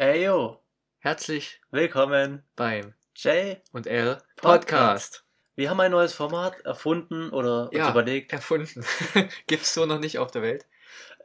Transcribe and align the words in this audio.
Ey 0.00 0.26
yo, 0.26 0.62
Herzlich 1.00 1.60
willkommen 1.72 2.44
beim 2.54 2.94
J. 3.16 3.60
und 3.72 3.88
L 3.88 4.22
Podcast. 4.36 4.44
Podcast. 4.68 5.24
Wir 5.56 5.70
haben 5.70 5.80
ein 5.80 5.90
neues 5.90 6.12
Format 6.14 6.60
erfunden 6.60 7.30
oder 7.30 7.64
uns 7.64 7.76
Ja. 7.76 7.90
überlegt. 7.90 8.32
Erfunden. 8.32 8.84
Gibt's 9.48 9.74
so 9.74 9.86
noch 9.86 9.98
nicht 9.98 10.20
auf 10.20 10.30
der 10.30 10.42
Welt. 10.42 10.66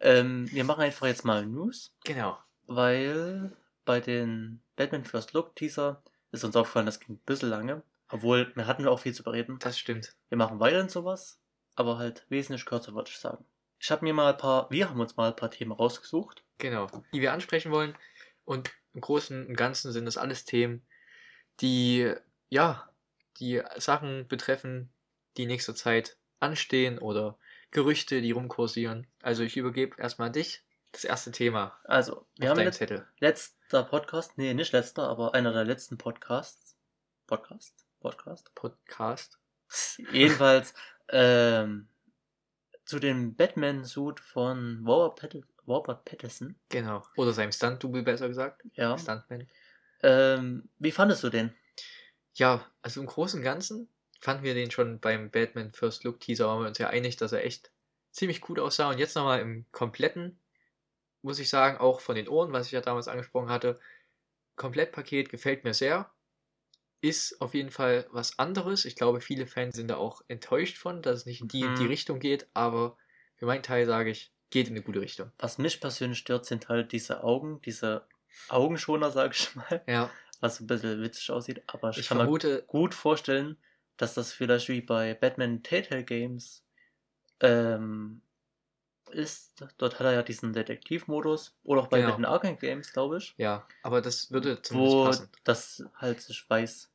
Ähm, 0.01 0.51
wir 0.51 0.63
machen 0.63 0.81
einfach 0.81 1.05
jetzt 1.05 1.23
mal 1.23 1.45
News, 1.45 1.93
Genau. 2.03 2.39
weil 2.65 3.55
bei 3.85 3.99
den 3.99 4.59
Batman 4.75 5.05
First 5.05 5.33
Look 5.33 5.55
Teaser 5.55 6.01
ist 6.31 6.43
uns 6.43 6.55
aufgefallen, 6.55 6.87
das 6.87 6.99
ging 6.99 7.17
ein 7.17 7.21
bisschen 7.27 7.49
lange. 7.51 7.83
Obwohl, 8.09 8.51
wir 8.55 8.65
hatten 8.65 8.87
auch 8.87 9.01
viel 9.01 9.13
zu 9.13 9.21
bereden. 9.21 9.59
Das 9.59 9.77
stimmt. 9.77 10.15
Wir 10.29 10.37
machen 10.39 10.59
weiterhin 10.59 10.89
sowas, 10.89 11.39
aber 11.75 11.99
halt 11.99 12.25
wesentlich 12.29 12.65
kürzer, 12.65 12.95
würde 12.95 13.11
ich 13.11 13.19
sagen. 13.19 13.45
Ich 13.79 13.91
habe 13.91 14.03
mir 14.03 14.15
mal 14.15 14.31
ein 14.31 14.37
paar, 14.39 14.67
wir 14.71 14.89
haben 14.89 14.99
uns 14.99 15.15
mal 15.15 15.27
ein 15.29 15.35
paar 15.35 15.51
Themen 15.51 15.73
rausgesucht. 15.73 16.41
Genau. 16.59 16.87
Die 17.13 17.19
wir 17.21 17.33
ansprechen 17.33 17.71
wollen. 17.71 17.95
Und 18.45 18.71
im 18.93 19.01
Großen 19.01 19.47
und 19.47 19.55
Ganzen 19.55 19.91
sind 19.91 20.05
das 20.05 20.17
alles 20.17 20.45
Themen, 20.45 20.85
die, 21.61 22.13
ja, 22.49 22.89
die 23.39 23.61
Sachen 23.77 24.27
betreffen, 24.27 24.91
die 25.37 25.43
in 25.43 25.49
nächster 25.49 25.75
Zeit 25.75 26.17
anstehen 26.39 26.99
oder 26.99 27.37
Gerüchte, 27.71 28.21
die 28.21 28.31
rumkursieren. 28.31 29.07
Also 29.21 29.43
ich 29.43 29.57
übergebe 29.57 29.99
erstmal 29.99 30.27
an 30.27 30.33
dich 30.33 30.63
das 30.91 31.03
erste 31.03 31.31
Thema 31.31 31.79
Also, 31.85 32.27
wir 32.37 32.49
haben 32.49 32.59
jetzt 32.59 32.77
Zettel. 32.77 33.07
letzter 33.19 33.83
Podcast, 33.83 34.37
nee, 34.37 34.53
nicht 34.53 34.73
letzter, 34.73 35.07
aber 35.07 35.33
einer 35.33 35.51
der 35.51 35.63
letzten 35.63 35.97
Podcasts. 35.97 36.77
Podcast? 37.25 37.85
Podcast? 37.99 38.53
Podcast. 38.53 39.39
Jedenfalls 40.11 40.75
ähm, 41.09 41.87
zu 42.85 42.99
dem 42.99 43.35
Batman-Suit 43.35 44.19
von 44.19 44.83
Robert, 44.85 45.43
Robert 45.67 46.05
Pattinson. 46.05 46.55
Genau. 46.69 47.03
Oder 47.15 47.33
seinem 47.33 47.51
Stunt-Double 47.51 48.03
besser 48.03 48.27
gesagt. 48.27 48.63
Ja. 48.73 48.97
Stuntman. 48.97 49.47
Ähm, 50.01 50.69
wie 50.79 50.91
fandest 50.91 51.23
du 51.23 51.29
den? 51.29 51.53
Ja, 52.33 52.65
also 52.81 52.99
im 52.99 53.07
Großen 53.07 53.39
und 53.39 53.43
Ganzen 53.43 53.89
fanden 54.19 54.43
wir 54.43 54.53
den 54.53 54.71
schon 54.71 54.99
beim 54.99 55.29
Batman 55.31 55.71
First 55.71 56.03
Look 56.03 56.19
Teaser, 56.19 56.47
waren 56.47 56.61
wir 56.61 56.67
uns 56.67 56.77
ja 56.77 56.87
einig, 56.89 57.15
dass 57.17 57.31
er 57.31 57.45
echt 57.45 57.71
ziemlich 58.11 58.41
gut 58.41 58.59
aussah. 58.59 58.89
Und 58.89 58.97
jetzt 58.99 59.15
nochmal 59.15 59.39
im 59.41 59.65
kompletten, 59.71 60.39
muss 61.21 61.39
ich 61.39 61.49
sagen, 61.49 61.77
auch 61.77 61.99
von 62.01 62.15
den 62.15 62.27
Ohren, 62.27 62.51
was 62.51 62.65
ich 62.67 62.71
ja 62.73 62.81
damals 62.81 63.07
angesprochen 63.07 63.49
hatte, 63.49 63.79
Komplettpaket 64.55 65.29
gefällt 65.29 65.63
mir 65.63 65.73
sehr. 65.73 66.11
Ist 67.01 67.41
auf 67.41 67.53
jeden 67.53 67.71
Fall 67.71 68.07
was 68.11 68.39
anderes. 68.39 68.85
Ich 68.85 68.95
glaube, 68.95 69.19
viele 69.21 69.45
Fans 69.45 69.75
sind 69.75 69.89
da 69.89 69.97
auch 69.97 70.21
enttäuscht 70.27 70.77
von, 70.77 71.01
dass 71.01 71.17
es 71.19 71.25
nicht 71.25 71.41
in 71.41 71.47
die, 71.49 71.63
Mhm. 71.63 71.75
die 71.75 71.85
Richtung 71.85 72.19
geht, 72.19 72.47
aber 72.53 72.97
für 73.35 73.45
meinen 73.45 73.63
Teil 73.63 73.85
sage 73.85 74.09
ich, 74.09 74.32
geht 74.53 74.67
in 74.67 74.73
eine 74.75 74.81
gute 74.83 75.01
Richtung. 75.01 75.31
Was 75.39 75.57
mich 75.57 75.81
persönlich 75.81 76.19
stört, 76.19 76.45
sind 76.45 76.69
halt 76.69 76.91
diese 76.91 77.23
Augen, 77.23 77.61
diese 77.63 78.05
Augenschoner, 78.49 79.11
sag 79.11 79.33
ich 79.35 79.53
mal, 79.55 79.83
Ja, 79.87 80.09
was 80.39 80.59
ein 80.59 80.67
bisschen 80.67 81.01
witzig 81.01 81.29
aussieht. 81.31 81.61
Aber 81.67 81.89
ich, 81.89 81.97
ich 81.99 82.07
kann 82.07 82.17
mir 82.17 82.23
vermute, 82.23 82.63
gut 82.67 82.93
vorstellen, 82.93 83.57
dass 83.97 84.13
das 84.13 84.31
vielleicht 84.31 84.69
wie 84.69 84.81
bei 84.81 85.13
Batman 85.13 85.63
Telltale 85.63 86.03
Games 86.03 86.63
ähm, 87.41 88.21
ist. 89.11 89.63
Dort 89.77 89.99
hat 89.99 90.05
er 90.07 90.13
ja 90.13 90.23
diesen 90.23 90.53
Detektivmodus. 90.53 91.55
Oder 91.63 91.81
auch 91.81 91.87
bei 91.87 91.97
Genau. 91.99 92.11
Batman 92.11 92.31
Arkham 92.31 92.57
Games, 92.57 92.93
glaube 92.93 93.17
ich. 93.17 93.33
ja, 93.37 93.67
aber 93.81 94.01
das 94.01 94.31
würde 94.31 94.61
zumindest 94.61 94.95
wo 94.95 95.03
passen. 95.05 95.29
das 95.43 95.83
halt 95.95 96.21
sich 96.21 96.49
weiß, 96.49 96.89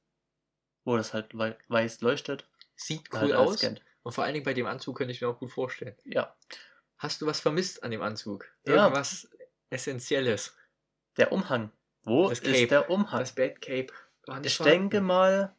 wo 0.84 0.96
das 0.96 1.12
halt 1.14 1.36
wei- 1.36 1.56
weiß 1.68 2.00
leuchtet. 2.00 2.46
Sieht 2.76 3.10
halt 3.12 3.30
cool 3.30 3.32
alles 3.34 3.50
aus. 3.50 3.58
scannt. 3.58 3.82
Und 4.04 4.12
vor 4.12 4.24
allen 4.24 4.34
Dingen 4.34 4.44
bei 4.44 4.54
dem 4.54 4.66
Anzug 4.66 4.96
könnte 4.98 5.12
ich 5.12 5.20
mir 5.20 5.28
auch 5.28 5.38
gut 5.38 5.52
vorstellen. 5.52 5.94
Ja, 6.04 6.34
Hast 6.98 7.20
du 7.22 7.27
was 7.27 7.41
vermisst 7.41 7.82
an 7.82 7.91
dem 7.91 8.02
Anzug? 8.02 8.46
Ja. 8.66 8.74
Irgendwas 8.86 9.28
Essentielles? 9.70 10.56
der 11.16 11.32
Umhang. 11.32 11.72
Wo 12.04 12.28
Das 12.28 12.38
ist 12.38 12.44
Cape. 12.44 12.66
der 12.68 12.91
Umhang? 12.91 13.18
Das 13.20 13.34
Batcape 13.34 13.88
war 14.27 14.38
nicht 14.41 14.52
ich 14.52 14.56
vorhanden. 14.56 14.91
denke 14.91 15.00
mal, 15.00 15.56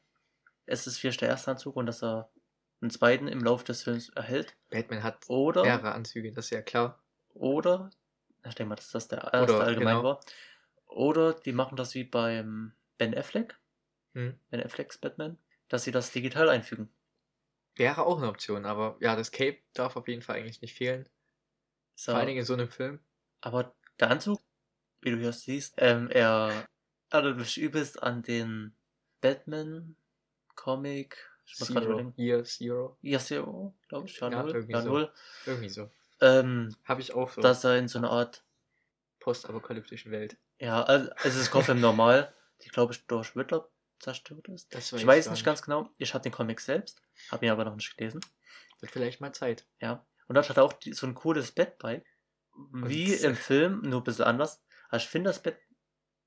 es 0.66 0.88
ist 0.88 0.98
vielleicht 1.00 1.22
der 1.22 1.30
erste 1.30 1.52
Anzug 1.52 1.76
und 1.76 1.86
dass 1.86 2.02
er 2.04 2.32
einen 2.82 2.92
zweiten 2.92 3.28
im 3.28 3.44
Laufe 3.44 3.66
des 3.66 3.84
Films 3.84 4.10
erhält. 4.10 4.56
Batman 4.70 5.04
hat 5.04 5.26
Oder, 5.28 5.64
mehrere 5.64 5.92
Anzüge, 5.92 6.32
das 6.32 6.46
ist 6.46 6.52
ja 6.52 6.62
klar. 6.62 7.04
oder, 7.34 7.90
ich 8.48 8.56
denke 8.56 8.70
mal, 8.70 8.76
dass 8.76 8.92
das 8.92 9.10
der 9.10 9.20
erste 9.34 9.56
Oder, 9.56 9.64
allgemein 9.66 9.98
genau. 9.98 10.04
war. 10.08 10.20
Oder 10.88 11.34
die 11.34 11.52
machen 11.52 11.76
das 11.76 11.94
wie 11.94 12.06
beim 12.06 12.74
Ben 12.98 13.16
Affleck, 13.18 13.60
Hm. 14.14 14.40
Ben 14.50 14.64
Afflecks 14.64 14.98
Batman, 14.98 15.38
dass 15.68 15.84
sie 15.84 15.92
das 15.92 16.12
digital 16.12 16.50
einfügen. 16.50 16.90
Wäre 17.76 18.06
auch 18.06 18.18
eine 18.18 18.28
Option, 18.30 18.66
aber 18.66 18.98
ja, 19.02 19.16
das 19.16 19.32
Cape 19.32 19.60
darf 19.74 19.96
auf 19.98 20.08
jeden 20.08 20.22
Fall 20.22 20.38
eigentlich 20.38 20.62
nicht 20.62 20.76
fehlen. 20.76 21.08
So. 22.00 22.14
Vor 22.14 22.20
allen 22.20 22.28
Dingen 22.28 22.40
in 22.40 22.46
so 22.46 22.54
einem 22.54 22.70
Film. 22.70 23.02
Aber 23.42 23.76
der 24.00 24.10
Anzug, 24.10 24.40
wie 25.02 25.12
du 25.12 25.18
hier 25.18 25.34
siehst, 25.34 25.74
ähm, 25.76 26.10
er 26.10 26.66
erinnert 27.10 27.36
mich 27.38 27.58
übelst 27.58 28.02
an 28.02 28.22
den 28.22 28.74
Batman-Comic. 29.20 31.18
Ich 31.46 31.60
muss 31.60 31.68
Zero. 31.68 32.14
Year 32.16 32.46
Zero. 32.46 32.98
Ja, 33.02 33.20
Zero, 33.20 33.76
glaube 33.90 34.08
ich. 34.08 34.18
Ja, 34.18 34.30
Ja, 34.30 34.44
null. 34.44 34.52
irgendwie 34.54 34.72
Ja, 34.72 34.82
so. 34.82 34.90
null. 34.90 35.12
Irgendwie 35.46 35.68
so. 35.68 35.92
Ähm, 36.22 36.74
Habe 36.86 37.02
ich 37.02 37.14
auch 37.14 37.32
so. 37.32 37.42
dass 37.42 37.66
er 37.66 37.78
in 37.78 37.90
so 37.90 37.98
einer 38.00 38.12
Art, 38.12 38.46
postapokalyptischen 39.20 40.14
Welt. 40.14 40.38
ja, 40.60 40.82
also 40.84 41.10
es 41.26 41.36
ist 41.36 41.52
Gotham 41.52 41.82
normal, 41.82 42.34
die 42.62 42.70
glaube 42.70 42.94
ich 42.94 43.06
durch 43.08 43.36
Riddler 43.36 43.68
zerstört 44.00 44.48
ist. 44.48 44.74
Das 44.74 44.94
Ich 44.94 45.06
weiß 45.06 45.30
nicht 45.32 45.44
ganz 45.44 45.62
genau. 45.62 45.90
Ich 45.98 46.14
habe 46.14 46.24
den 46.24 46.32
Comic 46.32 46.62
selbst, 46.62 47.02
habe 47.30 47.46
ihn 47.46 47.52
aber 47.52 47.66
noch 47.66 47.76
nicht 47.76 47.98
gelesen. 47.98 48.22
Wird 48.80 48.94
vielleicht 48.94 49.20
mal 49.20 49.34
Zeit. 49.34 49.66
Ja. 49.82 50.06
Und 50.30 50.36
dort 50.36 50.48
hat 50.50 50.56
er 50.58 50.64
auch 50.64 50.72
die, 50.74 50.94
so 50.94 51.06
ein 51.08 51.16
cooles 51.16 51.52
Batbike. 51.52 52.06
Wie 52.72 53.14
Und- 53.14 53.24
im 53.24 53.36
Film, 53.36 53.82
nur 53.82 54.00
ein 54.02 54.04
bisschen 54.06 54.26
anders. 54.26 54.62
Aber 54.88 54.98
ich 54.98 55.08
finde 55.08 55.30
das 55.32 55.44
Bat 55.44 55.58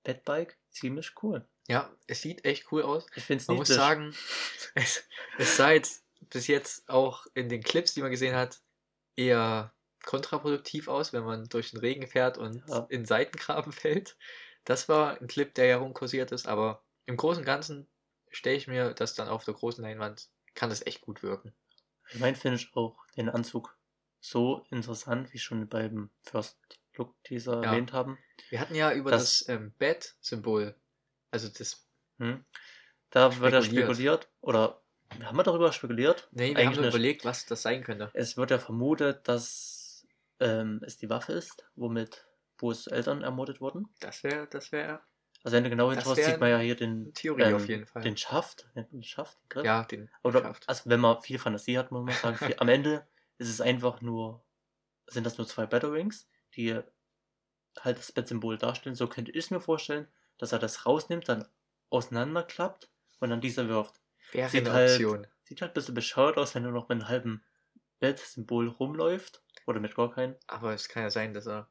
Batbike 0.05 0.59
ziemlich 0.71 1.13
cool. 1.23 1.47
Ja, 1.69 1.95
es 2.09 2.23
sieht 2.23 2.45
echt 2.45 2.71
cool 2.73 2.83
aus. 2.83 3.07
Ich 3.15 3.23
finde 3.25 3.41
es 3.43 3.49
Man 3.49 3.55
nicht 3.59 3.69
muss 3.69 3.77
sagen, 3.77 4.15
es, 4.75 5.05
es 5.39 5.57
sah 5.57 5.71
jetzt 5.71 6.05
bis 6.31 6.49
jetzt 6.49 6.89
auch 6.89 7.27
in 7.35 7.49
den 7.49 7.63
Clips, 7.63 7.95
die 7.95 8.03
man 8.03 8.11
gesehen 8.11 8.35
hat, 8.35 8.61
eher 9.15 9.73
kontraproduktiv 10.05 10.89
aus, 10.89 11.13
wenn 11.13 11.23
man 11.25 11.49
durch 11.49 11.71
den 11.71 11.79
Regen 11.81 12.07
fährt 12.09 12.37
und 12.39 12.65
Ja. 12.69 12.87
in 12.91 13.05
Seitengraben 13.07 13.73
fällt. 13.73 14.17
Das 14.65 14.89
war 14.89 15.21
ein 15.21 15.29
Clip, 15.29 15.55
der 15.55 15.67
herumkursiert 15.67 16.33
ist, 16.33 16.49
aber 16.49 16.85
im 17.07 17.17
Großen 17.17 17.41
und 17.43 17.47
Ganzen 17.47 17.89
stelle 18.31 18.57
ich 18.57 18.67
mir 18.67 18.95
das 18.95 19.15
dann 19.15 19.29
auf 19.29 19.45
der 19.45 19.55
großen 19.55 19.83
Leinwand, 19.85 20.29
kann 20.55 20.71
das 20.71 20.85
echt 20.87 21.01
gut 21.03 21.23
wirken. 21.23 21.55
Ich 22.11 22.19
meine, 22.19 22.37
finde 22.37 22.57
ich 22.57 22.75
auch 22.75 22.97
den 23.17 23.29
Anzug 23.29 23.77
so 24.23 24.65
interessant, 24.71 25.33
wie 25.35 25.39
schon 25.39 25.69
beim 25.69 26.09
First 26.23 26.57
Look 26.97 27.23
Teaser 27.25 27.63
Ja. 27.63 27.73
erwähnt 27.73 27.93
haben. 27.93 28.19
Wir 28.51 28.61
hatten 28.61 28.75
ja 28.75 28.93
über 28.93 29.11
Das- 29.11 29.41
das, 29.41 29.49
ähm, 29.49 29.75
Bat-Symbol, 29.79 30.75
also 31.31 31.49
das, 31.49 31.87
Hm. 32.19 32.45
Da 33.11 33.41
wird 33.41 33.53
ja 33.53 33.63
Spekuliert. 33.63 34.31
oder 34.41 34.83
haben 35.23 35.37
wir 35.37 35.43
darüber 35.43 35.73
spekuliert? 35.73 36.29
nee, 36.31 36.51
wir 36.51 36.57
haben 36.57 36.69
Eigentlich 36.69 36.77
nur 36.77 36.85
nicht. 36.87 36.95
überlegt, 36.95 37.25
was 37.25 37.45
das 37.47 37.63
sein 37.63 37.83
könnte. 37.83 38.11
Es 38.15 38.37
wird 38.37 38.51
ja 38.51 38.59
vermutet, 38.59 39.27
dass 39.29 40.07
ähm, 40.41 40.81
es 40.85 40.97
die 40.97 41.11
Waffe 41.11 41.33
ist, 41.33 41.69
womit 41.75 42.27
Bo's 42.57 42.87
Eltern 42.87 43.23
ermordet 43.23 43.61
wurden. 43.61 43.89
Das 44.01 44.23
wäre, 44.23 44.47
das 44.47 44.73
wäre 44.73 45.01
Also 45.45 45.57
wenn 45.57 45.65
du 45.65 45.71
genau 45.71 45.91
hinschaust, 45.91 46.23
sieht 46.25 46.41
man 46.41 46.51
ja 46.51 46.59
hier 46.59 46.75
den, 46.77 47.13
Theorie 47.15 47.43
ähm, 47.43 47.55
auf 47.55 47.69
jeden 47.69 47.87
Fall. 47.87 48.03
den 48.03 48.17
Schaft, 48.17 48.69
den 48.75 49.03
Schaft, 49.03 49.39
den 49.43 49.49
Griff? 49.51 49.65
ja, 49.67 49.85
den 49.85 50.11
Oder, 50.23 50.43
Schaft. 50.43 50.69
also 50.69 50.89
wenn 50.91 51.01
man 51.01 51.21
viel 51.23 51.39
Fantasie 51.39 51.77
hat, 51.79 51.91
muss 51.91 52.05
man 52.05 52.15
sagen, 52.15 52.37
viel, 52.37 52.57
am 52.59 52.69
Ende 52.69 53.07
ist 53.39 53.49
es 53.49 53.61
einfach 53.61 54.01
nur, 54.01 54.45
sind 55.07 55.25
das 55.25 55.39
nur 55.39 55.47
zwei 55.47 55.67
Batterings, 55.67 56.29
die 56.55 56.81
halt 57.81 57.99
das 57.99 58.13
Bat-Symbol 58.13 58.59
darstellen. 58.59 58.95
So 58.95 59.07
könnte 59.09 59.31
ich 59.33 59.45
es 59.45 59.51
mir 59.51 59.61
vorstellen, 59.61 60.07
dass 60.39 60.53
er 60.53 60.59
das 60.59 60.87
rausnimmt, 60.87 61.29
dann 61.29 61.49
auseinanderklappt 61.91 62.91
und 63.21 63.31
dann 63.31 63.41
dieser 63.41 63.69
wirft. 63.69 64.01
Wäre 64.33 64.49
sieht 64.49 64.61
eine 64.67 64.73
halt- 64.73 64.91
Option. 64.93 65.27
Sieht 65.45 65.61
halt 65.61 65.73
ein 65.73 65.75
bisschen 65.75 65.95
bescheuert 65.95 66.39
aus, 66.39 66.55
wenn 66.55 66.63
du 66.65 66.71
noch 66.71 66.89
mit 66.89 67.01
einem 67.01 67.09
halben 67.09 67.45
Bat-Symbol 68.01 68.69
rumläuft. 68.69 69.43
Oder 69.67 69.81
mit 69.81 69.95
gar 69.95 70.11
keinem. 70.13 70.35
Aber 70.47 70.73
es 70.73 70.89
kann 70.89 71.03
ja 71.05 71.11
sein, 71.11 71.35
dass 71.35 71.47
er 71.47 71.69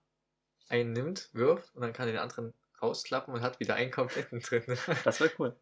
einen 0.70 0.94
nimmt, 0.94 1.30
wirft 1.34 1.74
und 1.76 1.82
dann 1.82 1.92
kann 1.94 2.08
er 2.08 2.14
den 2.14 2.22
anderen 2.22 2.54
rausklappen 2.82 3.34
und 3.34 3.42
hat 3.42 3.60
wieder 3.60 3.76
einen 3.76 3.92
kompletten 3.92 4.40
drin. 4.42 4.64
Das 5.04 5.20
wäre 5.20 5.32
cool. 5.40 5.60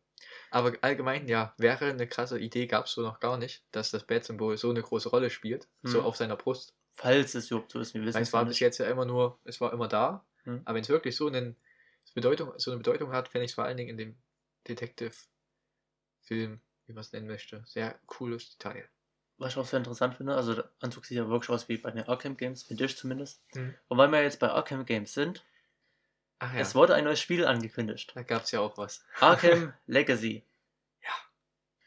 Aber 0.51 0.73
allgemein, 0.81 1.27
ja, 1.27 1.53
wäre 1.57 1.85
eine 1.85 2.07
krasse 2.07 2.39
Idee, 2.39 2.67
gab 2.67 2.85
es 2.85 2.91
so 2.93 3.01
noch 3.01 3.19
gar 3.19 3.37
nicht, 3.37 3.63
dass 3.71 3.91
das 3.91 4.05
Bat-Symbol 4.05 4.57
so 4.57 4.69
eine 4.69 4.81
große 4.81 5.09
Rolle 5.09 5.29
spielt, 5.29 5.67
so 5.83 5.99
Hm. 5.99 6.05
auf 6.05 6.15
seiner 6.17 6.35
Brust. 6.35 6.73
Falls 6.95 7.33
es 7.35 7.49
überhaupt 7.51 7.71
so 7.71 7.79
ist, 7.79 7.93
wir 7.93 8.01
wissen 8.01 8.15
Weil 8.15 8.23
es 8.23 8.33
war 8.33 8.43
bis 8.43 8.51
nicht. 8.55 8.59
jetzt 8.61 8.77
ja 8.79 8.87
immer 8.87 9.05
nur, 9.05 9.39
es 9.45 9.61
war 9.61 9.71
immer 9.73 9.87
da, 9.87 10.25
Hm. 10.43 10.61
aber 10.65 10.75
wenn 10.75 10.81
es 10.83 10.89
wirklich 10.89 11.15
so, 11.15 11.27
einen, 11.27 11.55
Bedeutung, 12.15 12.51
so 12.57 12.71
eine 12.71 12.79
Bedeutung 12.79 13.11
hat, 13.11 13.27
fände 13.29 13.45
ich 13.45 13.51
es 13.51 13.55
vor 13.55 13.63
allen 13.65 13.77
Dingen 13.77 13.89
in 13.91 13.97
dem 13.97 14.17
Detective-Film, 14.67 16.59
wie 16.87 16.93
man 16.93 17.01
es 17.01 17.11
nennen 17.13 17.27
möchte, 17.27 17.63
sehr 17.65 17.99
cooles 18.07 18.49
Detail. 18.57 18.89
Was 19.37 19.53
ich 19.53 19.57
auch 19.57 19.65
sehr 19.65 19.77
interessant 19.77 20.15
finde, 20.15 20.35
also 20.35 20.53
der 20.55 20.69
Anzug 20.79 21.05
sieht 21.05 21.17
ja 21.17 21.29
wirklich 21.29 21.49
aus 21.49 21.69
wie 21.69 21.77
bei 21.77 21.91
den 21.91 22.03
Arkham 22.07 22.35
Games, 22.35 22.63
finde 22.63 22.83
ich 22.85 22.97
zumindest. 22.97 23.41
Hm. 23.53 23.73
Und 23.87 23.97
weil 23.97 24.11
wir 24.11 24.21
jetzt 24.21 24.39
bei 24.39 24.49
Arkham 24.49 24.85
Games 24.85 25.13
sind, 25.13 25.45
Ach 26.39 26.53
ja, 26.53 26.59
es 26.61 26.73
wurde 26.75 26.95
ein 26.95 27.03
neues 27.03 27.19
Spiel 27.19 27.45
angekündigt. 27.45 28.11
da 28.15 28.23
gab 28.23 28.43
es 28.43 28.51
ja 28.51 28.61
auch 28.61 28.77
was. 28.77 29.03
Arkham 29.19 29.73
Legacy. 29.87 30.43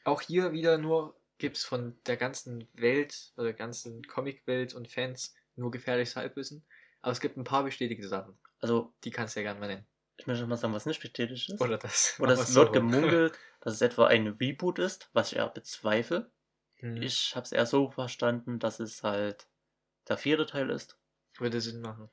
Auch 0.05 0.21
hier 0.21 0.53
wieder 0.53 0.79
nur 0.79 1.17
gibt 1.39 1.57
es 1.57 1.65
von 1.65 1.97
der 2.07 2.17
ganzen 2.17 2.69
Welt 2.75 3.33
oder 3.37 3.45
der 3.47 3.53
ganzen 3.55 4.03
Comicwelt 4.07 4.75
und 4.75 4.89
Fans 4.89 5.35
nur 5.55 5.71
gefährliches 5.71 6.17
Halbwissen. 6.17 6.65
Aber 7.03 7.13
es 7.13 7.21
gibt 7.21 7.37
ein 7.37 7.45
paar 7.45 7.63
bestätigte 7.65 8.09
Sachen. 8.09 8.37
Also, 8.61 8.93
Die 9.05 9.11
kannst 9.11 9.37
du 9.37 9.41
ja 9.41 9.45
gerne 9.45 9.61
mal 9.61 9.67
nennen. 9.69 9.87
Ich 10.17 10.27
möchte 10.27 10.47
mal 10.47 10.57
sagen, 10.57 10.75
was 10.75 10.87
nicht 10.87 11.01
bestätigt 11.01 11.51
ist. 11.51 11.61
Oder 11.61 11.79
das. 11.79 12.19
Oder 12.19 12.33
es 12.33 12.39
wir 12.41 12.45
wird 12.47 12.49
so 12.49 12.63
rum. 12.63 12.73
gemunkelt, 12.91 13.39
dass 13.61 13.75
es 13.75 13.81
etwa 13.81 14.07
ein 14.09 14.27
Reboot 14.27 14.79
ist, 14.81 15.09
was 15.13 15.31
ich 15.33 15.39
eher 15.39 15.49
bezweifle. 15.49 16.31
Hm, 16.77 17.01
Ich 17.01 17.35
habe 17.37 17.45
es 17.45 17.53
eher 17.53 17.67
so 17.67 17.91
verstanden, 17.91 18.59
dass 18.59 18.81
es 18.81 19.03
halt 19.05 19.47
der 20.09 20.17
vierte 20.19 20.47
Teil 20.47 20.69
ist. 20.71 20.99
Würde 21.39 21.61
Sinn 21.61 21.81
machen. 21.81 22.11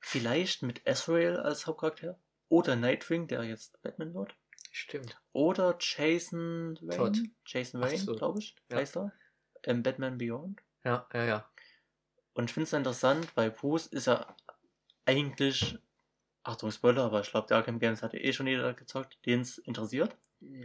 Vielleicht 0.00 0.62
mit 0.62 0.86
Ezreal 0.86 1.38
als 1.38 1.66
Hauptcharakter. 1.66 2.18
Oder 2.48 2.74
Nightwing, 2.74 3.28
der 3.28 3.44
jetzt 3.44 3.80
Batman 3.82 4.14
wird. 4.14 4.34
Stimmt. 4.72 5.20
Oder 5.32 5.76
Jason 5.80 6.76
Wayne. 6.80 6.96
Todd. 6.96 7.18
Jason 7.46 7.80
Wayne, 7.80 7.98
so. 7.98 8.14
glaube 8.14 8.38
ich, 8.40 8.56
Ja. 8.70 8.78
heißt 8.78 8.96
er. 8.96 9.12
Ähm, 9.64 9.82
Batman 9.82 10.18
Beyond. 10.18 10.60
Ja, 10.84 11.06
ja, 11.12 11.24
ja. 11.24 11.50
Und 12.32 12.44
ich 12.46 12.54
finde 12.54 12.64
es 12.64 12.72
interessant, 12.72 13.28
weil 13.36 13.50
Bruce 13.50 13.86
ist 13.88 14.06
ja 14.06 14.34
eigentlich, 15.04 15.78
Achtung 16.42 16.70
Spoiler, 16.70 17.04
aber 17.04 17.20
ich 17.20 17.30
glaube, 17.30 17.48
der 17.48 17.58
Arkham 17.58 17.78
Games 17.78 18.02
hatte 18.02 18.18
eh 18.18 18.32
schon 18.32 18.46
jeder 18.46 18.72
gezockt, 18.74 19.18
den 19.26 19.40
es 19.40 19.58
interessiert. 19.58 20.16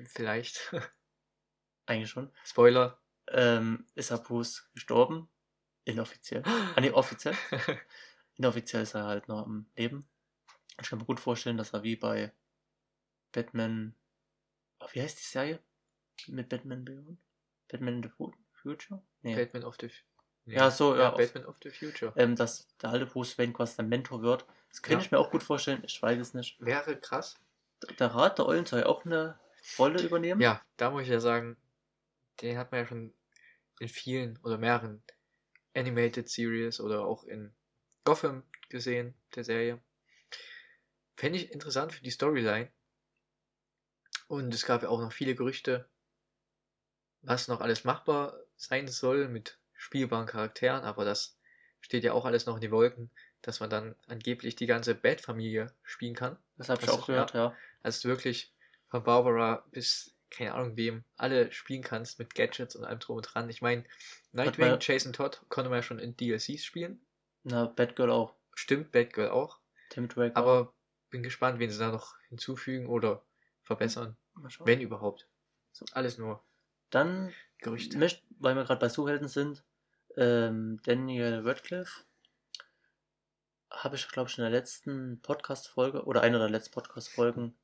Vielleicht. 0.05 0.71
Eigentlich 1.85 2.09
schon. 2.09 2.31
Spoiler. 2.43 2.99
Ähm, 3.27 3.85
ist 3.95 4.11
ja 4.11 4.17
Bruce 4.17 4.69
gestorben. 4.73 5.29
Inoffiziell. 5.83 6.43
Ah, 6.45 6.79
nee, 6.79 6.91
offiziell. 6.91 7.35
Inoffiziell 8.35 8.83
ist 8.83 8.93
er 8.95 9.05
halt 9.05 9.27
noch 9.27 9.45
am 9.45 9.65
Leben. 9.75 10.07
Ich 10.81 10.89
kann 10.89 10.99
mir 10.99 11.05
gut 11.05 11.19
vorstellen, 11.19 11.57
dass 11.57 11.73
er 11.73 11.83
wie 11.83 11.95
bei 11.95 12.33
Batman. 13.31 13.95
Oh, 14.79 14.87
wie 14.93 15.01
heißt 15.01 15.19
die 15.19 15.23
Serie? 15.23 15.59
Mit 16.27 16.49
Batman 16.49 16.83
Beyond? 16.85 17.17
Batman 17.67 17.95
in 17.95 18.03
the 18.03 18.09
Fu- 18.09 18.33
Future? 18.61 19.01
Nee. 19.21 19.35
Batman 19.35 19.63
of 19.63 19.77
the. 19.79 19.89
Nee. 20.45 20.55
Ja, 20.55 20.69
so, 20.71 20.95
ja, 20.95 21.11
auf- 21.11 21.17
Batman 21.17 21.45
of 21.45 21.57
the 21.63 21.69
Future. 21.71 22.13
ähm, 22.15 22.35
dass 22.35 22.67
der 22.77 22.89
alte 22.91 23.05
Bruce 23.05 23.37
Wayne 23.37 23.53
quasi 23.53 23.75
der 23.77 23.85
Mentor 23.85 24.21
wird. 24.21 24.45
Das 24.69 24.81
könnte 24.81 24.99
Ja. 24.99 25.05
ich 25.05 25.11
mir 25.11 25.19
auch 25.19 25.31
gut 25.31 25.43
vorstellen. 25.43 25.81
Ich 25.85 26.01
weiß 26.01 26.19
es 26.19 26.33
nicht. 26.33 26.59
Wäre 26.63 26.99
krass. 26.99 27.35
Der 27.99 28.07
Rat 28.07 28.38
der 28.38 28.45
Eulen 28.47 28.65
soll 28.65 28.79
ja 28.81 28.85
auch 28.85 29.05
eine 29.05 29.39
Rolle 29.79 30.01
übernehmen. 30.01 30.41
Ja, 30.41 30.61
da 30.77 30.89
muss 30.91 31.03
ich 31.03 31.09
ja 31.09 31.19
sagen, 31.19 31.57
den 32.41 32.57
hat 32.57 32.71
man 32.71 32.81
ja 32.81 32.88
schon 32.88 33.13
in 33.79 33.89
vielen 33.89 34.38
oder 34.43 34.57
mehreren 34.57 35.01
Animated 35.75 36.29
Series 36.29 36.79
oder 36.79 37.05
auch 37.05 37.23
in 37.25 37.53
Gotham 38.05 38.43
gesehen, 38.69 39.13
der 39.35 39.43
Serie. 39.43 39.81
Fände 41.17 41.39
ich 41.39 41.51
interessant 41.51 41.91
für 41.91 42.03
die 42.03 42.11
Storyline. 42.11 42.71
Und 44.27 44.53
es 44.53 44.65
gab 44.65 44.83
ja 44.83 44.89
auch 44.89 45.01
noch 45.01 45.11
viele 45.11 45.35
Gerüchte, 45.35 45.87
was 47.21 47.47
noch 47.47 47.61
alles 47.61 47.83
machbar 47.83 48.39
sein 48.55 48.87
soll 48.87 49.27
mit 49.27 49.59
spielbaren 49.73 50.27
Charakteren, 50.27 50.83
aber 50.83 51.05
das 51.05 51.37
steht 51.81 52.03
ja 52.03 52.13
auch 52.13 52.25
alles 52.25 52.45
noch 52.45 52.55
in 52.55 52.61
die 52.61 52.71
Wolken, 52.71 53.11
dass 53.41 53.59
man 53.59 53.69
dann 53.69 53.95
angeblich 54.07 54.55
die 54.55 54.65
ganze 54.65 54.95
Bat-Familie 54.95 55.73
spielen 55.83 56.15
kann. 56.15 56.37
Das 56.57 56.69
habe 56.69 56.81
ich 56.83 56.89
auch 56.89 57.05
gehört, 57.05 57.33
ja. 57.33 57.55
Also 57.83 58.09
wirklich 58.09 58.53
von 58.87 59.03
Barbara 59.03 59.65
bis, 59.71 60.15
keine 60.31 60.53
Ahnung 60.53 60.77
wem, 60.77 61.03
alle 61.17 61.51
spielen 61.51 61.83
kannst 61.83 62.17
mit 62.17 62.33
Gadgets 62.33 62.75
und 62.75 62.85
allem 62.85 62.99
drum 62.99 63.17
und 63.17 63.23
dran. 63.23 63.49
Ich 63.49 63.61
meine, 63.61 63.83
Nightwing, 64.31 64.77
Jason 64.79 65.13
Todd 65.13 65.41
konnte 65.49 65.69
man 65.69 65.79
ja 65.79 65.83
schon 65.83 65.99
in 65.99 66.17
DLCs 66.17 66.63
spielen. 66.65 67.04
Na, 67.45 67.65
Batgirl 67.65 68.09
auch. 68.12 68.33
Stimmt, 68.56 68.92
Batgirl 68.92 69.30
auch. 69.30 69.59
Tim 69.89 70.07
Drake 70.07 70.36
auch. 70.36 70.42
Aber 70.42 70.74
bin 71.09 71.24
gespannt, 71.24 71.59
wen 71.59 71.69
sie 71.69 71.77
da 71.80 71.92
noch 71.92 72.15
hinzufügen 72.30 72.88
oder 72.88 73.24
verbessern. 73.62 74.18
Mal 74.33 74.50
schauen. 74.50 74.68
Wenn 74.68 74.81
überhaupt. 74.81 75.27
So, 75.71 75.86
alles 75.94 76.18
nur 76.18 76.44
Dann 76.89 77.33
Gerüchte. 77.59 77.97
möcht, 77.97 78.24
weil 78.39 78.56
wir 78.56 78.63
gerade 78.63 78.80
bei 78.80 78.89
Superhelden 78.89 79.27
sind, 79.27 79.63
ähm, 80.18 80.80
Daniel 80.83 81.47
Radcliffe 81.47 82.03
habe 83.71 83.95
ich, 83.95 84.07
glaube 84.07 84.30
ich, 84.30 84.38
in 84.38 84.44
der 84.44 84.51
letzten 84.51 85.21
Podcast-Folge 85.21 86.03
oder 86.06 86.21
einer 86.21 86.39
der 86.39 86.50
letzten 86.50 86.74
Podcast-Folgen 86.74 87.56